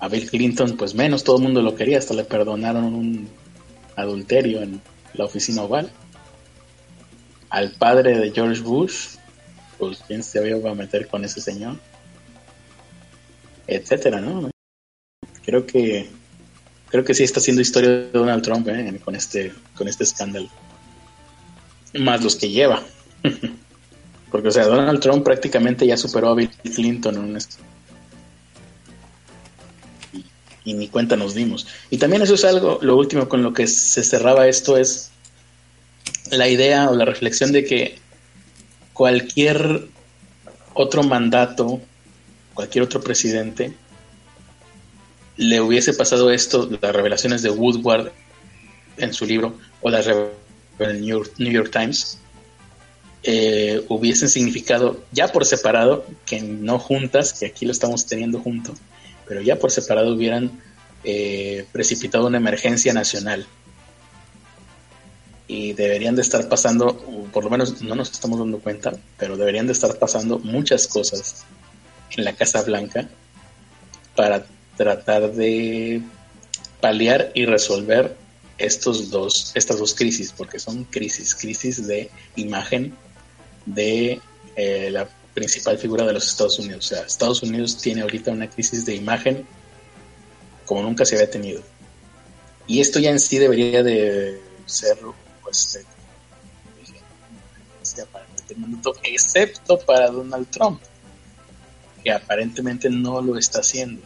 A 0.00 0.08
Bill 0.08 0.28
Clinton, 0.28 0.76
pues 0.76 0.94
menos, 0.94 1.22
todo 1.22 1.36
el 1.36 1.44
mundo 1.44 1.62
lo 1.62 1.76
quería, 1.76 1.98
hasta 1.98 2.12
le 2.12 2.24
perdonaron 2.24 2.84
un 2.86 3.28
adulterio 3.94 4.62
en 4.62 4.80
la 5.14 5.26
oficina 5.26 5.62
oval. 5.62 5.92
Al 7.50 7.70
padre 7.72 8.18
de 8.18 8.32
George 8.32 8.62
Bush, 8.62 9.16
pues 9.78 10.02
quién 10.08 10.24
se 10.24 10.46
iba 10.46 10.70
a 10.70 10.74
meter 10.74 11.06
con 11.06 11.24
ese 11.24 11.40
señor, 11.40 11.76
etcétera, 13.68 14.20
¿no? 14.20 14.50
Creo 15.44 15.66
que 15.66 16.10
creo 16.90 17.04
que 17.04 17.14
sí 17.14 17.24
está 17.24 17.40
haciendo 17.40 17.62
historia 17.62 17.90
de 17.90 18.10
Donald 18.12 18.42
Trump 18.42 18.68
¿eh? 18.68 19.00
con 19.04 19.16
este 19.16 19.52
con 19.74 19.88
este 19.88 20.04
escándalo. 20.04 20.48
Más 21.98 22.22
los 22.22 22.36
que 22.36 22.50
lleva. 22.50 22.82
Porque, 24.30 24.48
o 24.48 24.50
sea, 24.52 24.64
Donald 24.66 25.00
Trump 25.00 25.24
prácticamente 25.24 25.86
ya 25.86 25.96
superó 25.96 26.28
a 26.28 26.34
Bill 26.34 26.50
Clinton 26.50 27.16
en 27.16 27.20
un 27.20 27.38
y 30.64 30.74
ni 30.74 30.88
cuenta 30.88 31.16
nos 31.16 31.34
dimos. 31.34 31.66
Y 31.90 31.98
también 31.98 32.22
eso 32.22 32.34
es 32.34 32.44
algo, 32.44 32.78
lo 32.82 32.96
último 32.96 33.28
con 33.28 33.42
lo 33.42 33.52
que 33.52 33.66
se 33.66 34.04
cerraba 34.04 34.46
esto 34.46 34.76
es 34.76 35.10
la 36.30 36.48
idea 36.48 36.90
o 36.90 36.94
la 36.94 37.04
reflexión 37.04 37.50
de 37.50 37.64
que 37.64 37.98
cualquier 38.92 39.88
otro 40.74 41.02
mandato, 41.02 41.80
cualquier 42.54 42.84
otro 42.84 43.00
presidente, 43.00 43.72
le 45.40 45.58
hubiese 45.62 45.94
pasado 45.94 46.30
esto, 46.30 46.68
las 46.82 46.94
revelaciones 46.94 47.40
de 47.40 47.48
Woodward 47.48 48.12
en 48.98 49.14
su 49.14 49.24
libro 49.24 49.58
o 49.80 49.88
las 49.88 50.04
revelaciones 50.04 50.36
del 50.78 51.00
New 51.00 51.52
York, 51.52 51.70
Times, 51.72 52.18
eh, 53.22 53.82
hubiesen 53.88 54.28
significado 54.28 55.02
ya 55.12 55.28
por 55.28 55.46
separado, 55.46 56.04
que 56.26 56.42
no 56.42 56.78
juntas, 56.78 57.32
que 57.32 57.46
aquí 57.46 57.64
lo 57.64 57.72
estamos 57.72 58.04
teniendo 58.04 58.38
junto, 58.40 58.74
pero 59.26 59.40
ya 59.40 59.56
por 59.56 59.70
separado 59.70 60.14
hubieran 60.14 60.60
eh, 61.04 61.66
precipitado 61.72 62.26
una 62.26 62.36
emergencia 62.36 62.92
nacional. 62.92 63.46
Y 65.48 65.72
deberían 65.72 66.16
de 66.16 66.22
estar 66.22 66.50
pasando, 66.50 66.98
por 67.32 67.44
lo 67.44 67.50
menos 67.50 67.80
no 67.80 67.94
nos 67.94 68.12
estamos 68.12 68.38
dando 68.38 68.58
cuenta, 68.58 68.92
pero 69.16 69.38
deberían 69.38 69.66
de 69.66 69.72
estar 69.72 69.98
pasando 69.98 70.38
muchas 70.38 70.86
cosas 70.86 71.46
en 72.14 72.24
la 72.24 72.34
Casa 72.34 72.62
Blanca 72.62 73.08
para 74.14 74.44
tratar 74.80 75.32
de 75.32 76.00
paliar 76.80 77.32
y 77.34 77.44
resolver 77.44 78.16
estos 78.56 79.10
dos, 79.10 79.52
estas 79.54 79.78
dos 79.78 79.94
crisis, 79.94 80.32
porque 80.34 80.58
son 80.58 80.84
crisis, 80.84 81.34
crisis 81.34 81.86
de 81.86 82.10
imagen 82.36 82.94
de 83.66 84.22
eh, 84.56 84.88
la 84.90 85.06
principal 85.34 85.76
figura 85.76 86.06
de 86.06 86.14
los 86.14 86.26
Estados 86.26 86.58
Unidos. 86.58 86.86
O 86.86 86.94
sea, 86.94 87.04
Estados 87.04 87.42
Unidos 87.42 87.76
tiene 87.76 88.00
ahorita 88.00 88.30
una 88.30 88.48
crisis 88.48 88.86
de 88.86 88.94
imagen 88.94 89.46
como 90.64 90.82
nunca 90.82 91.04
se 91.04 91.16
había 91.16 91.30
tenido. 91.30 91.60
Y 92.66 92.80
esto 92.80 93.00
ya 93.00 93.10
en 93.10 93.20
sí 93.20 93.36
debería 93.36 93.82
de 93.82 94.40
ser, 94.64 94.96
pues, 95.42 95.84
para 98.10 98.24
excepto 99.02 99.78
para 99.80 100.08
Donald 100.08 100.48
Trump, 100.48 100.80
que 102.02 102.10
aparentemente 102.10 102.88
no 102.88 103.20
lo 103.20 103.36
está 103.36 103.60
haciendo, 103.60 104.00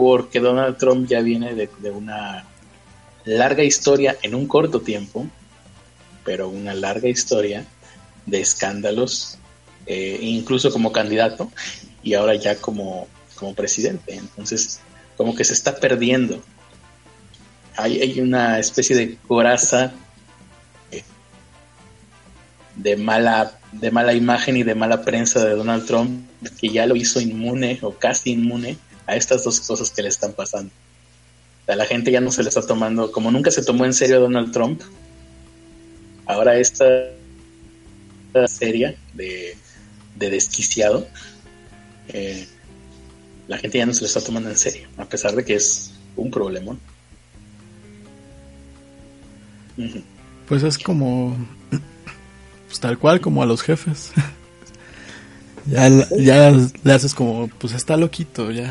porque 0.00 0.40
Donald 0.40 0.78
Trump 0.78 1.06
ya 1.06 1.20
viene 1.20 1.54
de, 1.54 1.90
una 1.90 2.46
larga 3.26 3.62
historia 3.62 4.16
en 4.22 4.34
un 4.34 4.46
corto 4.46 4.80
tiempo, 4.80 5.26
pero 6.24 6.48
una 6.48 6.72
larga 6.72 7.06
historia 7.06 7.66
de 8.24 8.40
escándalos 8.40 9.36
eh, 9.84 10.18
incluso 10.22 10.72
como 10.72 10.90
candidato 10.90 11.52
y 12.02 12.14
ahora 12.14 12.34
ya 12.34 12.56
como, 12.56 13.08
como 13.34 13.54
presidente. 13.54 14.14
Entonces, 14.14 14.80
como 15.18 15.34
que 15.34 15.44
se 15.44 15.52
está 15.52 15.76
perdiendo. 15.76 16.42
Hay, 17.76 18.00
hay 18.00 18.20
una 18.22 18.58
especie 18.58 18.96
de 18.96 19.18
coraza 19.28 19.92
eh, 20.92 21.02
de 22.74 22.96
mala, 22.96 23.58
de 23.72 23.90
mala 23.90 24.14
imagen 24.14 24.56
y 24.56 24.62
de 24.62 24.74
mala 24.74 25.02
prensa 25.02 25.44
de 25.44 25.54
Donald 25.54 25.84
Trump 25.84 26.26
que 26.58 26.70
ya 26.70 26.86
lo 26.86 26.96
hizo 26.96 27.20
inmune 27.20 27.78
o 27.82 27.92
casi 27.92 28.30
inmune 28.30 28.78
a 29.10 29.16
estas 29.16 29.44
dos 29.44 29.60
cosas 29.60 29.90
que 29.90 30.02
le 30.02 30.08
están 30.08 30.32
pasando. 30.32 30.70
O 31.66 31.74
la 31.74 31.86
gente 31.86 32.10
ya 32.10 32.20
no 32.20 32.32
se 32.32 32.42
le 32.42 32.48
está 32.48 32.62
tomando, 32.62 33.12
como 33.12 33.30
nunca 33.30 33.50
se 33.50 33.62
tomó 33.62 33.84
en 33.84 33.94
serio 33.94 34.16
a 34.16 34.20
Donald 34.20 34.52
Trump, 34.52 34.80
ahora 36.26 36.56
esta 36.56 37.10
serie 38.46 38.96
de 39.14 39.56
de 40.20 40.30
desquiciado, 40.30 41.08
eh, 42.08 42.46
la 43.48 43.58
gente 43.58 43.78
ya 43.78 43.86
no 43.86 43.94
se 43.94 44.02
lo 44.02 44.06
está 44.06 44.20
tomando 44.20 44.50
en 44.50 44.56
serio, 44.56 44.88
a 44.96 45.06
pesar 45.06 45.34
de 45.34 45.44
que 45.44 45.54
es 45.54 45.92
un 46.14 46.30
problemón. 46.30 46.78
Pues 50.46 50.62
es 50.62 50.78
como, 50.78 51.36
pues 52.66 52.78
tal 52.80 52.98
cual 52.98 53.20
como 53.20 53.42
a 53.42 53.46
los 53.46 53.62
jefes. 53.62 54.12
ya, 55.66 55.88
ya 56.18 56.50
le 56.84 56.92
haces 56.92 57.14
como, 57.14 57.48
pues 57.58 57.72
está 57.74 57.96
loquito, 57.96 58.50
ya. 58.50 58.70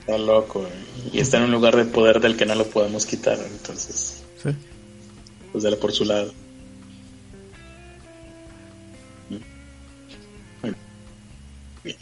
Está 0.00 0.18
loco, 0.18 0.66
y 1.12 1.20
está 1.20 1.38
en 1.38 1.44
un 1.44 1.52
lugar 1.52 1.76
de 1.76 1.84
poder 1.84 2.20
del 2.20 2.36
que 2.36 2.46
no 2.46 2.54
lo 2.54 2.66
podemos 2.66 3.06
quitar, 3.06 3.38
entonces. 3.38 4.22
pues 5.52 5.64
dale 5.64 5.76
por 5.76 5.92
su 5.92 6.04
lado. 6.04 6.32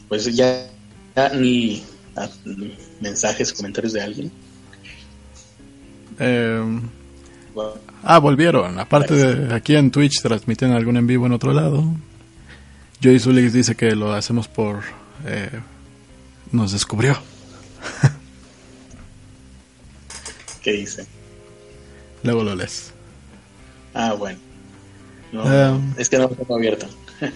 pues 0.09 0.35
ya, 0.35 0.69
ni 1.35 1.83
mensajes, 3.01 3.53
comentarios 3.53 3.93
de 3.93 4.03
alguien. 4.03 4.33
Eh, 6.19 6.81
ah, 8.03 8.19
volvieron. 8.19 8.79
Aparte 8.79 9.15
de 9.15 9.55
aquí 9.55 9.77
en 9.77 9.91
Twitch 9.91 10.23
transmiten 10.23 10.73
algún 10.73 10.97
en 10.97 11.07
vivo 11.07 11.27
en 11.27 11.33
otro 11.33 11.53
lado. 11.53 11.85
Joey 13.03 13.19
Zulix 13.19 13.53
dice 13.53 13.75
que 13.75 13.95
lo 13.95 14.13
hacemos 14.13 14.49
por... 14.49 14.83
Eh, 15.25 15.61
nos 16.53 16.73
descubrió. 16.73 17.17
¿Qué 20.63 20.73
dice? 20.73 21.07
Luego 22.23 22.43
lo 22.43 22.55
lees. 22.55 22.93
Ah, 23.95 24.15
bueno. 24.15 24.39
No, 25.33 25.45
um, 25.45 25.95
es 25.97 26.09
que 26.09 26.19
no 26.19 26.29
lo 26.29 26.35
tengo 26.35 26.55
abierto. 26.55 26.87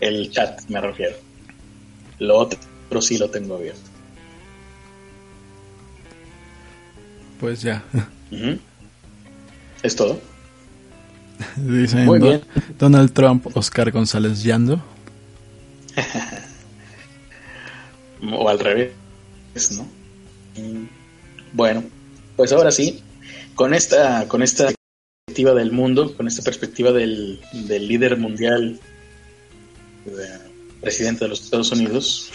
El 0.00 0.30
chat, 0.30 0.60
me 0.68 0.80
refiero. 0.80 1.16
Lo 2.18 2.36
otro 2.36 2.58
sí 3.00 3.18
lo 3.18 3.30
tengo 3.30 3.56
abierto. 3.56 3.80
Pues 7.40 7.62
ya. 7.62 7.82
¿Es 9.82 9.96
todo? 9.96 10.20
Dicen 11.56 12.08
Donald 12.78 13.12
Trump, 13.12 13.56
Oscar 13.56 13.90
González 13.90 14.42
Yando. 14.42 14.82
o 18.32 18.48
al 18.48 18.58
revés, 18.58 18.92
¿no? 19.72 19.86
Bueno, 21.52 21.84
pues 22.36 22.52
ahora 22.52 22.70
sí, 22.70 23.02
con 23.54 23.74
esta, 23.74 24.26
con 24.28 24.42
esta 24.42 24.72
perspectiva 25.26 25.54
del 25.54 25.72
mundo, 25.72 26.16
con 26.16 26.26
esta 26.26 26.42
perspectiva 26.42 26.92
del, 26.92 27.40
del 27.52 27.88
líder 27.88 28.18
mundial, 28.18 28.78
presidente 30.80 31.24
de 31.24 31.28
los 31.28 31.42
Estados 31.42 31.72
Unidos, 31.72 32.30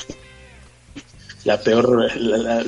la 1.43 1.59
peor, 1.61 2.15
la, 2.15 2.63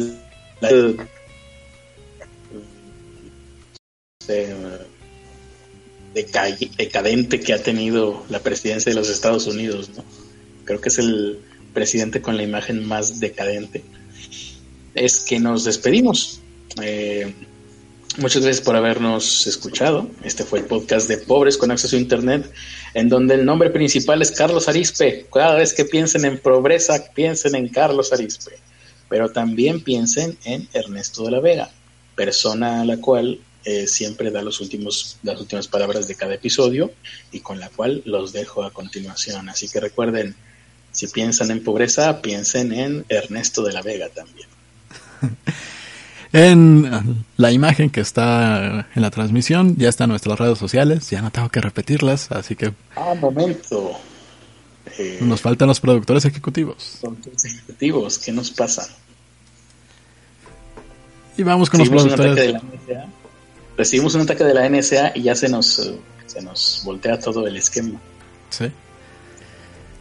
decadente 6.13 7.39
que 7.39 7.53
ha 7.53 7.63
tenido 7.63 8.23
la 8.29 8.39
presidencia 8.39 8.91
de 8.91 8.95
los 8.95 9.09
Estados 9.09 9.47
Unidos, 9.47 9.89
¿no? 9.95 10.03
Creo 10.65 10.79
que 10.79 10.89
es 10.89 10.99
el 10.99 11.39
presidente 11.73 12.21
con 12.21 12.37
la 12.37 12.43
imagen 12.43 12.85
más 12.85 13.19
decadente. 13.19 13.83
Es 14.93 15.21
que 15.21 15.39
nos 15.39 15.63
despedimos. 15.63 16.39
Eh, 16.81 17.33
muchas 18.17 18.43
gracias 18.43 18.63
por 18.63 18.75
habernos 18.75 19.47
escuchado. 19.47 20.07
Este 20.23 20.43
fue 20.43 20.59
el 20.59 20.65
podcast 20.65 21.07
de 21.07 21.17
Pobres 21.17 21.57
con 21.57 21.71
Acceso 21.71 21.95
a 21.95 21.99
Internet, 21.99 22.49
en 22.93 23.09
donde 23.09 23.35
el 23.35 23.45
nombre 23.45 23.71
principal 23.71 24.21
es 24.21 24.31
Carlos 24.31 24.69
Arispe. 24.69 25.25
Cada 25.33 25.55
vez 25.55 25.73
que 25.73 25.85
piensen 25.85 26.25
en 26.25 26.37
pobreza, 26.37 27.03
piensen 27.13 27.55
en 27.55 27.67
Carlos 27.69 28.13
Arispe. 28.13 28.51
Pero 29.09 29.31
también 29.31 29.81
piensen 29.83 30.37
en 30.45 30.67
Ernesto 30.73 31.25
de 31.25 31.31
la 31.31 31.39
Vega, 31.39 31.71
persona 32.15 32.81
a 32.81 32.85
la 32.85 32.97
cual 32.97 33.39
eh, 33.65 33.87
siempre 33.87 34.29
da 34.29 34.41
los 34.41 34.59
últimos, 34.59 35.17
las 35.23 35.39
últimas 35.39 35.67
palabras 35.67 36.07
de 36.07 36.15
cada 36.15 36.33
episodio 36.33 36.91
y 37.31 37.39
con 37.39 37.59
la 37.59 37.69
cual 37.69 38.01
los 38.05 38.33
dejo 38.33 38.63
a 38.63 38.71
continuación. 38.71 39.47
Así 39.47 39.69
que 39.69 39.79
recuerden, 39.79 40.35
si 40.91 41.07
piensan 41.07 41.49
en 41.49 41.63
pobreza, 41.63 42.21
piensen 42.21 42.73
en 42.73 43.05
Ernesto 43.07 43.63
de 43.63 43.71
la 43.71 43.81
Vega 43.81 44.09
también. 44.09 44.49
en 46.33 47.25
la 47.37 47.51
imagen 47.51 47.89
que 47.89 48.01
está 48.01 48.87
en 48.93 49.01
la 49.01 49.11
transmisión 49.11 49.77
ya 49.77 49.87
están 49.87 50.09
nuestras 50.09 50.37
redes 50.37 50.57
sociales, 50.57 51.09
ya 51.09 51.21
no 51.21 51.31
tengo 51.31 51.47
que 51.49 51.61
repetirlas, 51.61 52.31
así 52.31 52.55
que... 52.55 52.73
Ah, 52.95 53.13
momento. 53.19 53.91
Eh, 54.97 55.19
nos 55.21 55.41
faltan 55.41 55.69
los 55.69 55.79
productores 55.79 56.25
ejecutivos. 56.25 56.97
Productores 56.99 57.45
ejecutivos, 57.45 58.19
¿qué 58.19 58.33
nos 58.33 58.51
pasa? 58.51 58.87
Y 61.37 61.43
vamos 61.43 61.69
con 61.69 61.79
los 61.79 61.89
productores 61.89 62.55
recibimos 63.77 64.15
un 64.15 64.21
ataque 64.21 64.43
de 64.43 64.53
la 64.53 64.67
NSA 64.69 65.13
y 65.15 65.23
ya 65.23 65.35
se 65.35 65.49
nos, 65.49 65.79
eh, 65.79 65.95
se 66.25 66.41
nos 66.41 66.81
voltea 66.85 67.19
todo 67.19 67.47
el 67.47 67.55
esquema. 67.57 67.99
Sí. 68.49 68.71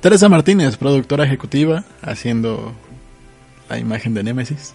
Teresa 0.00 0.28
Martínez, 0.28 0.76
productora 0.76 1.24
ejecutiva, 1.24 1.84
haciendo 2.02 2.72
la 3.68 3.78
imagen 3.78 4.14
de 4.14 4.22
Nemesis. 4.22 4.74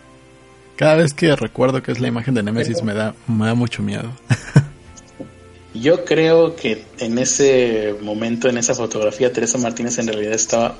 Cada 0.77 0.95
vez 0.95 1.13
que 1.13 1.35
recuerdo 1.35 1.81
que 1.83 1.91
es 1.91 1.99
la 1.99 2.07
imagen 2.07 2.33
de 2.33 2.43
Nemesis 2.43 2.83
me 2.83 2.93
da, 2.93 3.13
me 3.27 3.45
da 3.45 3.53
mucho 3.55 3.81
miedo. 3.81 4.11
Yo 5.73 6.05
creo 6.05 6.55
que 6.55 6.85
en 6.97 7.17
ese 7.19 7.95
momento, 8.01 8.47
en 8.47 8.57
esa 8.57 8.73
fotografía, 8.73 9.33
Teresa 9.33 9.57
Martínez 9.57 9.99
en 9.99 10.07
realidad 10.07 10.33
estaba 10.33 10.77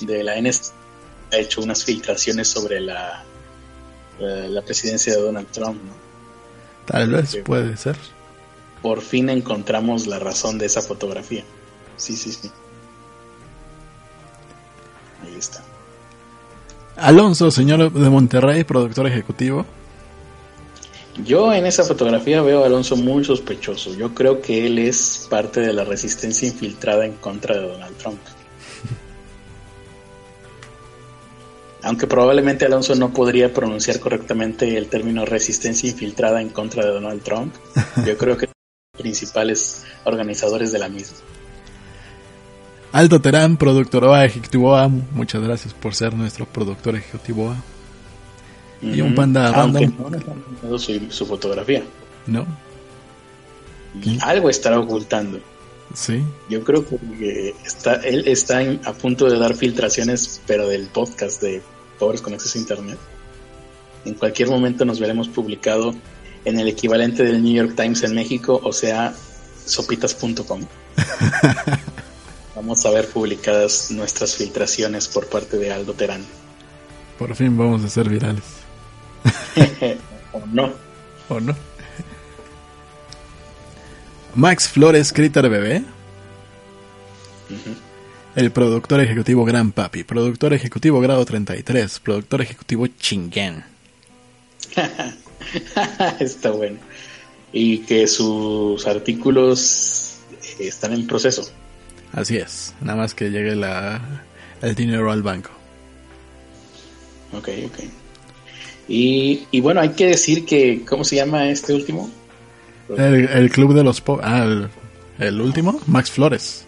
de 0.00 0.22
la 0.22 0.40
NSA 0.40 0.72
ha 1.32 1.38
hecho 1.38 1.62
unas 1.62 1.84
filtraciones 1.84 2.48
sobre 2.48 2.80
la, 2.80 3.24
la, 4.18 4.48
la 4.48 4.62
presidencia 4.62 5.14
de 5.14 5.20
Donald 5.20 5.48
Trump, 5.50 5.82
¿no? 5.82 6.11
Tal 6.86 7.10
vez 7.10 7.36
puede 7.44 7.76
ser. 7.76 7.96
Por 8.82 9.00
fin 9.00 9.30
encontramos 9.30 10.06
la 10.06 10.18
razón 10.18 10.58
de 10.58 10.66
esa 10.66 10.82
fotografía. 10.82 11.44
Sí, 11.96 12.16
sí, 12.16 12.32
sí. 12.32 12.50
Ahí 15.22 15.36
está. 15.38 15.62
Alonso, 16.96 17.50
señor 17.50 17.92
de 17.92 18.10
Monterrey, 18.10 18.64
productor 18.64 19.06
ejecutivo. 19.06 19.64
Yo 21.24 21.52
en 21.52 21.66
esa 21.66 21.84
fotografía 21.84 22.42
veo 22.42 22.62
a 22.62 22.66
Alonso 22.66 22.96
muy 22.96 23.24
sospechoso. 23.24 23.94
Yo 23.94 24.14
creo 24.14 24.40
que 24.40 24.66
él 24.66 24.78
es 24.78 25.26
parte 25.30 25.60
de 25.60 25.72
la 25.72 25.84
resistencia 25.84 26.48
infiltrada 26.48 27.04
en 27.04 27.14
contra 27.14 27.56
de 27.56 27.68
Donald 27.68 27.96
Trump. 27.98 28.18
Aunque 31.82 32.06
probablemente 32.06 32.64
Alonso 32.64 32.94
no 32.94 33.12
podría 33.12 33.52
pronunciar 33.52 33.98
correctamente 34.00 34.76
el 34.76 34.88
término 34.88 35.24
resistencia 35.24 35.90
infiltrada 35.90 36.40
en 36.40 36.50
contra 36.50 36.84
de 36.84 36.92
Donald 36.92 37.22
Trump, 37.22 37.54
yo 38.06 38.16
creo 38.16 38.36
que 38.36 38.46
los 38.46 39.02
principales 39.02 39.84
organizadores 40.04 40.72
de 40.72 40.78
la 40.78 40.88
misma. 40.88 41.18
Aldo 42.92 43.20
Terán, 43.20 43.56
productor 43.56 44.04
OA 44.04 44.26
ejecutivo 44.26 44.76
A, 44.76 44.88
muchas 44.88 45.42
gracias 45.42 45.72
por 45.72 45.94
ser 45.94 46.14
nuestro 46.14 46.44
productor 46.46 46.94
ejecutivo 46.96 47.50
A. 47.50 47.56
Y 48.82 49.00
un 49.00 49.14
panda 49.14 49.48
Aunque 49.50 49.88
no 50.62 50.78
su, 50.78 51.00
su 51.08 51.24
fotografía. 51.24 51.82
No. 52.26 52.44
Algo 54.20 54.50
estará 54.50 54.78
ocultando. 54.78 55.40
Sí. 55.94 56.22
Yo 56.48 56.64
creo 56.64 56.84
que 56.86 57.54
está, 57.64 57.94
él 57.96 58.24
está 58.26 58.60
a 58.84 58.92
punto 58.92 59.28
de 59.28 59.38
dar 59.38 59.54
filtraciones, 59.54 60.40
pero 60.46 60.68
del 60.68 60.86
podcast 60.86 61.40
de 61.42 61.62
Con 62.22 62.34
Acceso 62.34 62.58
a 62.58 62.60
Internet. 62.60 62.98
En 64.04 64.14
cualquier 64.14 64.48
momento 64.48 64.84
nos 64.84 64.98
veremos 64.98 65.28
publicado 65.28 65.94
en 66.44 66.58
el 66.58 66.66
equivalente 66.66 67.22
del 67.22 67.42
New 67.42 67.54
York 67.54 67.76
Times 67.76 68.02
en 68.02 68.14
México, 68.14 68.60
o 68.62 68.72
sea, 68.72 69.14
sopitas.com. 69.64 70.66
vamos 72.56 72.84
a 72.84 72.90
ver 72.90 73.08
publicadas 73.08 73.92
nuestras 73.92 74.34
filtraciones 74.34 75.06
por 75.06 75.28
parte 75.28 75.56
de 75.58 75.72
Aldo 75.72 75.94
Terán. 75.94 76.24
Por 77.18 77.36
fin 77.36 77.56
vamos 77.56 77.84
a 77.84 77.88
ser 77.88 78.08
virales. 78.08 78.42
o 80.32 80.42
no. 80.52 80.72
O 81.28 81.38
no. 81.38 81.54
Max 84.34 84.68
Flores, 84.68 85.12
Critter 85.12 85.48
Bebé. 85.48 85.84
El 88.34 88.50
productor 88.50 89.00
ejecutivo 89.00 89.44
Gran 89.44 89.72
Papi, 89.72 90.04
productor 90.04 90.54
ejecutivo 90.54 91.00
grado 91.00 91.24
33, 91.24 92.00
productor 92.00 92.40
ejecutivo 92.40 92.86
Chinguen. 92.86 93.62
Está 96.20 96.50
bueno. 96.50 96.78
Y 97.52 97.78
que 97.80 98.06
sus 98.06 98.86
artículos 98.86 100.16
están 100.58 100.94
en 100.94 101.06
proceso. 101.06 101.50
Así 102.12 102.38
es, 102.38 102.74
nada 102.80 102.96
más 102.96 103.14
que 103.14 103.30
llegue 103.30 103.54
la, 103.54 104.00
el 104.62 104.74
dinero 104.74 105.12
al 105.12 105.22
banco. 105.22 105.50
Ok, 107.32 107.48
ok. 107.66 107.78
Y, 108.88 109.46
y 109.50 109.60
bueno, 109.60 109.80
hay 109.80 109.90
que 109.90 110.06
decir 110.06 110.44
que, 110.44 110.84
¿cómo 110.88 111.04
se 111.04 111.16
llama 111.16 111.48
este 111.48 111.74
último? 111.74 112.10
El, 112.96 113.50
club 113.50 113.74
de 113.74 113.84
los 113.84 114.00
pobres. 114.00 114.26
Ah, 114.26 114.68
el, 115.18 115.40
último, 115.40 115.80
Max 115.86 116.10
Flores. 116.10 116.66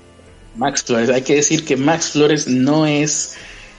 Max 0.57 0.83
Flores. 0.85 1.11
Hay 1.11 1.23
que 1.23 1.37
decir 1.37 1.65
que 1.65 1.77
Max 1.77 2.11
Flores 2.13 2.47
no 2.47 2.87
es 2.87 3.37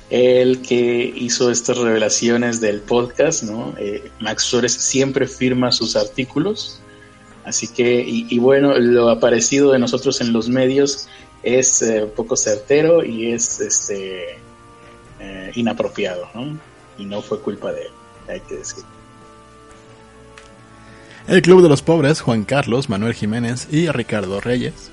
el 0.10 0.62
que 0.62 1.14
hizo 1.16 1.50
estas 1.50 1.78
revelaciones 1.78 2.62
del 2.62 2.82
podcast, 2.82 3.44
¿no? 3.44 3.74
Eh, 3.78 4.12
Max 4.20 4.50
Flores 4.50 4.74
siempre 4.74 5.28
firma 5.28 5.72
sus 5.72 5.96
artículos. 5.96 6.80
Así 7.44 7.68
que, 7.68 8.04
y, 8.08 8.40
bueno, 8.40 8.76
lo 8.80 9.10
aparecido 9.10 9.72
de 9.72 9.78
nosotros 9.78 10.20
en 10.20 10.34
los 10.34 10.50
medios 10.50 11.08
es 11.44 11.82
eh, 11.84 12.08
poco 12.16 12.36
certero 12.36 13.06
y 13.06 13.32
es 13.34 13.60
este 13.60 14.40
eh, 15.20 15.52
inapropiado, 15.54 16.28
¿no? 16.34 16.58
Y 16.98 17.06
no 17.06 17.22
fue 17.22 17.40
culpa 17.40 17.72
de 17.72 17.84
él, 17.84 17.92
hay 18.28 18.40
que 18.42 18.56
decir. 18.56 18.84
El 21.28 21.44
Club 21.44 21.62
de 21.62 21.70
los 21.70 21.84
Pobres, 21.84 22.22
Juan 22.22 22.46
Carlos, 22.46 22.90
Manuel 22.90 23.14
Jiménez 23.14 23.68
y 23.72 23.90
Ricardo 23.90 24.42
Reyes. 24.42 24.92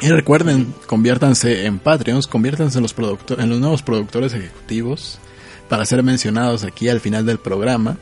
Y 0.00 0.08
recuerden, 0.08 0.74
conviértanse 0.86 1.66
en 1.66 1.78
Patreons, 1.78 2.26
conviértanse 2.26 2.78
en 2.78 2.82
los, 2.82 2.94
en 3.38 3.50
los 3.50 3.60
nuevos 3.60 3.82
productores 3.82 4.34
ejecutivos 4.34 5.18
para 5.68 5.84
ser 5.84 6.02
mencionados 6.02 6.64
aquí 6.64 6.88
al 6.88 7.00
final 7.00 7.24
del 7.24 7.38
programa. 7.38 7.98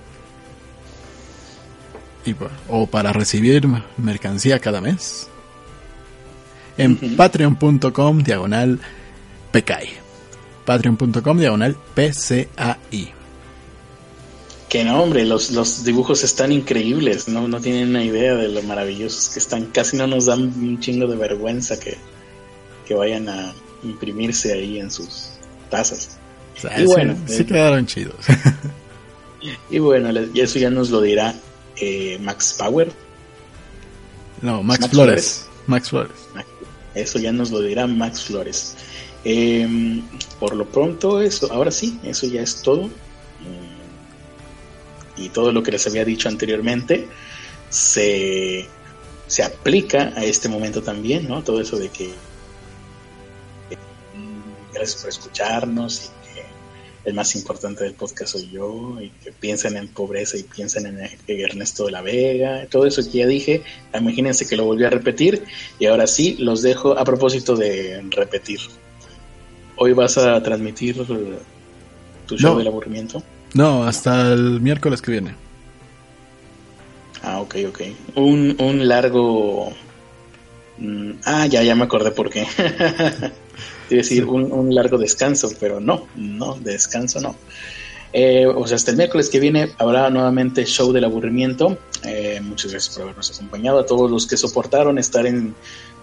Y, 2.24 2.34
o 2.68 2.86
para 2.86 3.12
recibir 3.12 3.66
mercancía 3.96 4.58
cada 4.58 4.80
mes. 4.80 5.28
En 6.76 7.16
patreon.com 7.16 8.22
diagonal 8.22 8.80
PKI. 9.52 9.90
Patreon.com 10.64 11.38
diagonal 11.38 11.76
PCAI. 11.94 13.19
Que 14.70 14.84
no, 14.84 15.02
hombre, 15.02 15.24
los, 15.24 15.50
los 15.50 15.82
dibujos 15.82 16.22
están 16.22 16.52
increíbles, 16.52 17.26
¿no? 17.26 17.48
no 17.48 17.60
tienen 17.60 17.88
una 17.88 18.04
idea 18.04 18.36
de 18.36 18.46
lo 18.46 18.62
maravillosos 18.62 19.30
que 19.30 19.40
están. 19.40 19.66
Casi 19.66 19.96
no 19.96 20.06
nos 20.06 20.26
dan 20.26 20.42
un 20.42 20.78
chingo 20.78 21.08
de 21.08 21.16
vergüenza 21.16 21.76
que, 21.78 21.98
vayan 22.94 23.28
a 23.28 23.52
imprimirse 23.84 24.52
ahí 24.52 24.78
en 24.78 24.90
sus 24.90 25.30
tazas. 25.70 26.18
y 26.76 26.84
bueno, 26.84 27.16
sí, 27.26 27.44
quedaron 27.44 27.86
chidos. 27.86 28.14
y 29.70 29.78
bueno, 29.80 30.10
eso 30.34 30.58
ya 30.58 30.70
nos 30.70 30.90
lo 30.90 31.00
dirá 31.00 31.34
eh, 31.76 32.18
Max 32.20 32.54
Power. 32.56 32.92
No, 34.42 34.62
Max, 34.62 34.88
Flores. 34.88 35.46
Max 35.66 35.90
Flores. 35.90 36.16
Eso 36.94 37.18
ya 37.18 37.32
nos 37.32 37.50
lo 37.50 37.60
dirá 37.60 37.88
Max 37.88 38.22
Flores. 38.22 38.76
Em, 39.24 40.02
por 40.38 40.54
lo 40.54 40.64
pronto, 40.64 41.20
eso, 41.20 41.52
ahora 41.52 41.72
sí, 41.72 41.98
eso 42.04 42.26
ya 42.28 42.42
es 42.42 42.62
todo 42.62 42.88
y 45.20 45.28
todo 45.28 45.52
lo 45.52 45.62
que 45.62 45.72
les 45.72 45.86
había 45.86 46.04
dicho 46.04 46.28
anteriormente 46.28 47.06
se, 47.68 48.66
se 49.26 49.42
aplica 49.42 50.12
a 50.16 50.24
este 50.24 50.48
momento 50.48 50.82
también, 50.82 51.28
¿no? 51.28 51.42
Todo 51.42 51.60
eso 51.60 51.78
de 51.78 51.88
que 51.88 52.08
mm, 54.14 54.74
gracias 54.74 55.00
por 55.00 55.10
escucharnos 55.10 56.06
y 56.06 56.34
que 56.34 56.44
el 57.04 57.14
más 57.14 57.34
importante 57.36 57.84
del 57.84 57.94
podcast 57.94 58.32
soy 58.32 58.50
yo 58.50 59.00
y 59.00 59.10
que 59.10 59.30
piensen 59.32 59.76
en 59.76 59.88
pobreza 59.88 60.36
y 60.36 60.42
piensen 60.42 60.86
en 60.86 60.98
Ernesto 61.28 61.86
de 61.86 61.92
la 61.92 62.02
Vega, 62.02 62.66
todo 62.68 62.86
eso 62.86 63.02
que 63.04 63.18
ya 63.18 63.26
dije, 63.26 63.62
imagínense 63.94 64.48
que 64.48 64.56
lo 64.56 64.64
volví 64.64 64.84
a 64.84 64.90
repetir 64.90 65.44
y 65.78 65.86
ahora 65.86 66.06
sí 66.06 66.36
los 66.38 66.62
dejo 66.62 66.98
a 66.98 67.04
propósito 67.04 67.54
de 67.56 68.02
repetir. 68.10 68.60
Hoy 69.76 69.92
vas 69.92 70.18
a 70.18 70.42
transmitir 70.42 70.96
tu 72.26 72.36
show 72.36 72.58
del 72.58 72.66
aburrimiento. 72.66 73.22
No, 73.54 73.84
hasta 73.84 74.32
el 74.32 74.60
miércoles 74.60 75.02
que 75.02 75.10
viene. 75.12 75.34
Ah, 77.22 77.40
ok, 77.40 77.56
ok. 77.68 77.80
Un, 78.16 78.56
un 78.60 78.88
largo... 78.88 79.72
Mm, 80.78 81.12
ah, 81.24 81.46
ya, 81.46 81.62
ya 81.62 81.74
me 81.74 81.84
acordé 81.84 82.10
por 82.10 82.30
qué. 82.30 82.46
Quiero 83.88 84.02
decir, 84.02 84.24
un, 84.24 84.50
un, 84.52 84.74
largo 84.74 84.98
descanso, 84.98 85.50
pero 85.58 85.80
no, 85.80 86.06
no, 86.16 86.54
descanso 86.54 87.20
no. 87.20 87.36
Eh, 88.12 88.46
o 88.46 88.66
sea, 88.66 88.76
hasta 88.76 88.90
el 88.90 88.96
miércoles 88.96 89.28
que 89.28 89.38
viene 89.38 89.72
habrá 89.78 90.10
nuevamente 90.10 90.64
show 90.64 90.92
del 90.92 91.04
aburrimiento. 91.04 91.78
Eh, 92.04 92.40
muchas 92.42 92.72
gracias 92.72 92.94
por 92.94 93.04
habernos 93.04 93.30
acompañado. 93.30 93.78
A 93.80 93.86
todos 93.86 94.10
los 94.10 94.26
que 94.26 94.36
soportaron 94.36 94.98
estar 94.98 95.26
en, 95.26 95.54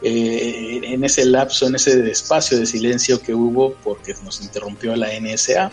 eh, 0.02 0.82
en 0.84 1.04
ese 1.04 1.26
lapso, 1.26 1.68
en 1.68 1.76
ese 1.76 2.10
espacio 2.10 2.60
de 2.60 2.66
silencio 2.66 3.22
que 3.22 3.34
hubo 3.34 3.74
porque 3.84 4.14
nos 4.24 4.42
interrumpió 4.42 4.96
la 4.96 5.10
NSA. 5.20 5.72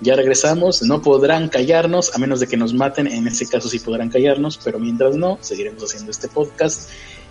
Ya 0.00 0.14
regresamos, 0.14 0.82
no 0.82 1.00
podrán 1.00 1.48
callarnos, 1.48 2.14
a 2.14 2.18
menos 2.18 2.40
de 2.40 2.46
que 2.46 2.56
nos 2.56 2.74
maten, 2.74 3.06
en 3.06 3.26
ese 3.26 3.46
caso 3.46 3.68
sí 3.68 3.78
podrán 3.78 4.10
callarnos, 4.10 4.58
pero 4.62 4.78
mientras 4.78 5.16
no, 5.16 5.38
seguiremos 5.40 5.82
haciendo 5.84 6.10
este 6.10 6.28
podcast 6.28 6.90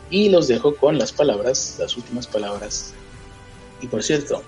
y 0.10 0.30
los 0.30 0.48
dejo 0.48 0.76
con 0.76 0.98
las 0.98 1.12
palabras, 1.12 1.76
las 1.80 1.96
últimas 1.96 2.26
palabras. 2.26 2.94
Y 3.82 3.88
por 3.88 4.02
cierto, 4.02 4.42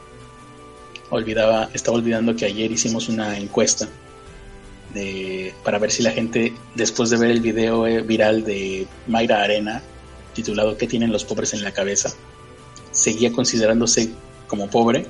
olvidaba, 1.12 1.70
estaba 1.74 1.98
olvidando 1.98 2.36
que 2.36 2.46
ayer 2.46 2.72
hicimos 2.72 3.08
una 3.08 3.38
encuesta 3.38 3.88
de, 4.94 5.54
para 5.64 5.78
ver 5.78 5.92
si 5.92 6.02
la 6.02 6.12
gente, 6.12 6.54
después 6.74 7.12
de 7.12 7.18
ver 7.18 7.30
el 7.30 7.42
video 7.42 7.86
eh, 7.86 8.02
viral 8.02 8.44
de 8.44 8.88
Mayra 9.06 9.44
Arena, 9.44 9.84
titulado 10.34 10.76
¿Qué 10.76 10.88
tienen 10.88 11.12
los 11.12 11.24
pobres 11.24 11.54
en 11.54 11.64
la 11.64 11.72
cabeza?, 11.72 12.14
seguía 12.92 13.32
considerándose 13.32 14.10
como 14.48 14.72
pobre 14.72 15.06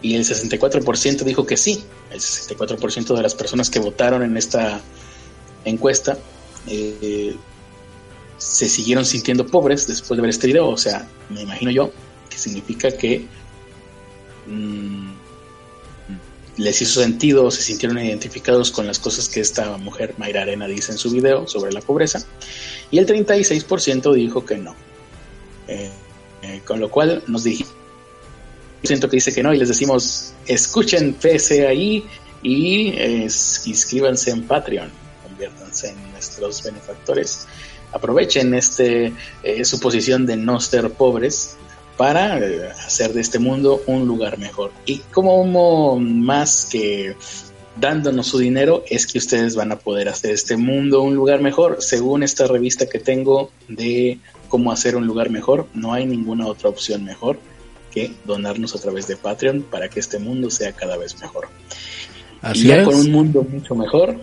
y 0.00 0.14
el 0.14 0.24
64% 0.24 1.22
dijo 1.24 1.46
que 1.46 1.56
sí. 1.56 1.82
El 2.10 2.20
64% 2.20 3.16
de 3.16 3.22
las 3.22 3.34
personas 3.34 3.70
que 3.70 3.80
votaron 3.80 4.22
en 4.22 4.36
esta 4.36 4.80
encuesta 5.64 6.18
eh, 6.66 7.34
se 8.38 8.68
siguieron 8.68 9.04
sintiendo 9.04 9.46
pobres 9.46 9.86
después 9.86 10.16
de 10.16 10.22
ver 10.22 10.30
este 10.30 10.46
video. 10.46 10.68
O 10.68 10.76
sea, 10.76 11.08
me 11.28 11.42
imagino 11.42 11.70
yo 11.70 11.90
que 12.30 12.38
significa 12.38 12.90
que 12.92 13.26
mm, 14.46 15.10
les 16.58 16.80
hizo 16.80 17.00
sentido, 17.00 17.50
se 17.50 17.62
sintieron 17.62 17.98
identificados 17.98 18.70
con 18.70 18.86
las 18.86 19.00
cosas 19.00 19.28
que 19.28 19.40
esta 19.40 19.76
mujer, 19.78 20.14
Mayra 20.18 20.42
Arena, 20.42 20.66
dice 20.68 20.92
en 20.92 20.98
su 20.98 21.10
video 21.10 21.48
sobre 21.48 21.72
la 21.72 21.80
pobreza. 21.80 22.24
Y 22.90 22.98
el 22.98 23.06
36% 23.06 24.14
dijo 24.14 24.44
que 24.44 24.58
no. 24.58 24.74
Eh, 25.66 25.90
eh, 26.42 26.62
con 26.64 26.78
lo 26.78 26.88
cual 26.88 27.24
nos 27.26 27.44
dijimos 27.44 27.77
siento 28.82 29.08
que 29.08 29.16
dice 29.16 29.34
que 29.34 29.42
no 29.42 29.52
y 29.52 29.58
les 29.58 29.68
decimos 29.68 30.32
escuchen 30.46 31.14
PCAI 31.14 32.04
y 32.42 32.94
inscríbanse 33.66 34.30
en 34.30 34.46
Patreon, 34.46 34.90
conviértanse 35.26 35.88
en 35.88 36.12
nuestros 36.12 36.62
benefactores, 36.62 37.46
aprovechen 37.92 38.54
este 38.54 39.12
eh, 39.42 39.64
su 39.64 39.80
posición 39.80 40.26
de 40.26 40.36
no 40.36 40.60
ser 40.60 40.90
pobres 40.90 41.56
para 41.96 42.38
eh, 42.38 42.68
hacer 42.86 43.12
de 43.12 43.20
este 43.20 43.40
mundo 43.40 43.82
un 43.86 44.06
lugar 44.06 44.38
mejor. 44.38 44.70
Y 44.86 44.98
como 44.98 45.98
más 45.98 46.68
que 46.70 47.16
dándonos 47.74 48.28
su 48.28 48.38
dinero 48.38 48.84
es 48.88 49.06
que 49.06 49.18
ustedes 49.18 49.56
van 49.56 49.72
a 49.72 49.78
poder 49.78 50.08
hacer 50.08 50.32
este 50.32 50.56
mundo 50.56 51.02
un 51.02 51.16
lugar 51.16 51.40
mejor. 51.40 51.78
Según 51.80 52.22
esta 52.22 52.46
revista 52.46 52.86
que 52.86 53.00
tengo 53.00 53.50
de 53.66 54.20
cómo 54.48 54.70
hacer 54.70 54.94
un 54.94 55.06
lugar 55.06 55.30
mejor, 55.30 55.66
no 55.74 55.92
hay 55.92 56.06
ninguna 56.06 56.46
otra 56.46 56.68
opción 56.68 57.04
mejor 57.04 57.40
que 57.90 58.12
donarnos 58.24 58.74
a 58.74 58.78
través 58.78 59.06
de 59.06 59.16
Patreon 59.16 59.62
para 59.62 59.88
que 59.88 60.00
este 60.00 60.18
mundo 60.18 60.50
sea 60.50 60.72
cada 60.72 60.96
vez 60.96 61.20
mejor. 61.20 61.48
Así 62.42 62.66
y 62.66 62.68
ya 62.68 62.84
con 62.84 62.94
un 62.94 63.10
mundo 63.10 63.46
mucho 63.48 63.74
mejor, 63.74 64.20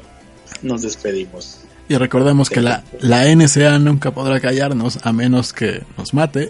nos 0.61 0.81
despedimos. 0.81 1.59
Y 1.87 1.95
recordemos 1.95 2.49
que 2.49 2.61
la, 2.61 2.83
la 2.99 3.33
NSA 3.33 3.77
nunca 3.79 4.11
podrá 4.11 4.39
callarnos 4.39 4.99
a 5.03 5.13
menos 5.13 5.53
que 5.53 5.83
nos 5.97 6.13
mate 6.13 6.49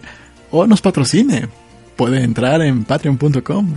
o 0.51 0.65
nos 0.67 0.81
patrocine. 0.81 1.49
Puede 1.95 2.23
entrar 2.23 2.61
en 2.61 2.85
patreon.com. 2.85 3.75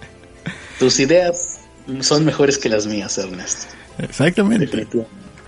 Tus 0.78 1.00
ideas 1.00 1.60
son 2.00 2.24
mejores 2.24 2.58
que 2.58 2.68
las 2.68 2.86
mías, 2.86 3.16
Ernesto. 3.18 3.66
Exactamente. 3.98 4.86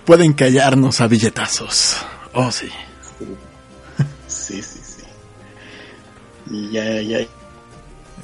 Pueden 0.05 0.33
callarnos 0.33 1.01
a 1.01 1.07
billetazos. 1.07 1.97
Oh, 2.33 2.51
sí. 2.51 2.69
Sí, 4.27 4.63
sí. 4.63 4.88
Y 6.51 6.71
ya, 6.71 7.01
ya, 7.03 7.27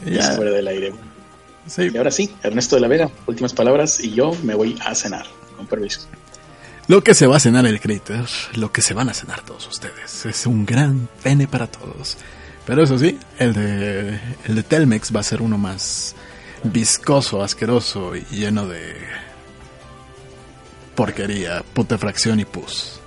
ya, 0.04 0.32
fuera 0.32 0.50
del 0.50 0.68
aire. 0.68 0.92
Y 1.78 1.96
ahora 1.96 2.10
sí, 2.10 2.30
Ernesto 2.42 2.76
de 2.76 2.82
la 2.82 2.88
Vega, 2.88 3.10
últimas 3.26 3.54
palabras 3.54 4.00
y 4.00 4.12
yo 4.12 4.32
me 4.42 4.54
voy 4.54 4.78
a 4.84 4.94
cenar, 4.94 5.26
con 5.56 5.66
permiso. 5.66 6.00
Lo 6.86 7.02
que 7.02 7.14
se 7.14 7.26
va 7.26 7.36
a 7.36 7.40
cenar 7.40 7.64
el 7.66 7.80
Creator, 7.80 8.26
lo 8.56 8.70
que 8.70 8.82
se 8.82 8.92
van 8.92 9.08
a 9.08 9.14
cenar 9.14 9.40
todos 9.42 9.66
ustedes, 9.66 10.26
es 10.26 10.46
un 10.46 10.66
gran 10.66 11.08
pene 11.22 11.48
para 11.48 11.66
todos. 11.66 12.18
Pero 12.66 12.82
eso 12.82 12.98
sí, 12.98 13.18
el 13.38 13.54
de, 13.54 14.20
el 14.46 14.54
de 14.54 14.62
Telmex 14.62 15.14
va 15.14 15.20
a 15.20 15.22
ser 15.22 15.40
uno 15.40 15.56
más 15.56 16.14
viscoso, 16.62 17.42
asqueroso 17.42 18.14
y 18.16 18.24
lleno 18.30 18.66
de 18.66 18.94
porquería, 20.94 21.62
putefracción 21.72 22.40
y 22.40 22.44
pus. 22.44 23.00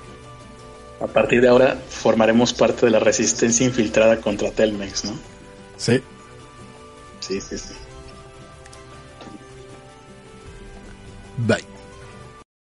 A 0.99 1.07
partir 1.07 1.41
de 1.41 1.47
ahora 1.47 1.77
formaremos 1.89 2.53
parte 2.53 2.85
de 2.85 2.91
la 2.91 2.99
resistencia 2.99 3.65
infiltrada 3.65 4.19
contra 4.19 4.51
Telmex, 4.51 5.05
¿no? 5.05 5.13
Sí. 5.77 6.01
Sí, 7.19 7.39
sí, 7.39 7.57
sí. 7.57 7.73
Bye. 11.37 11.76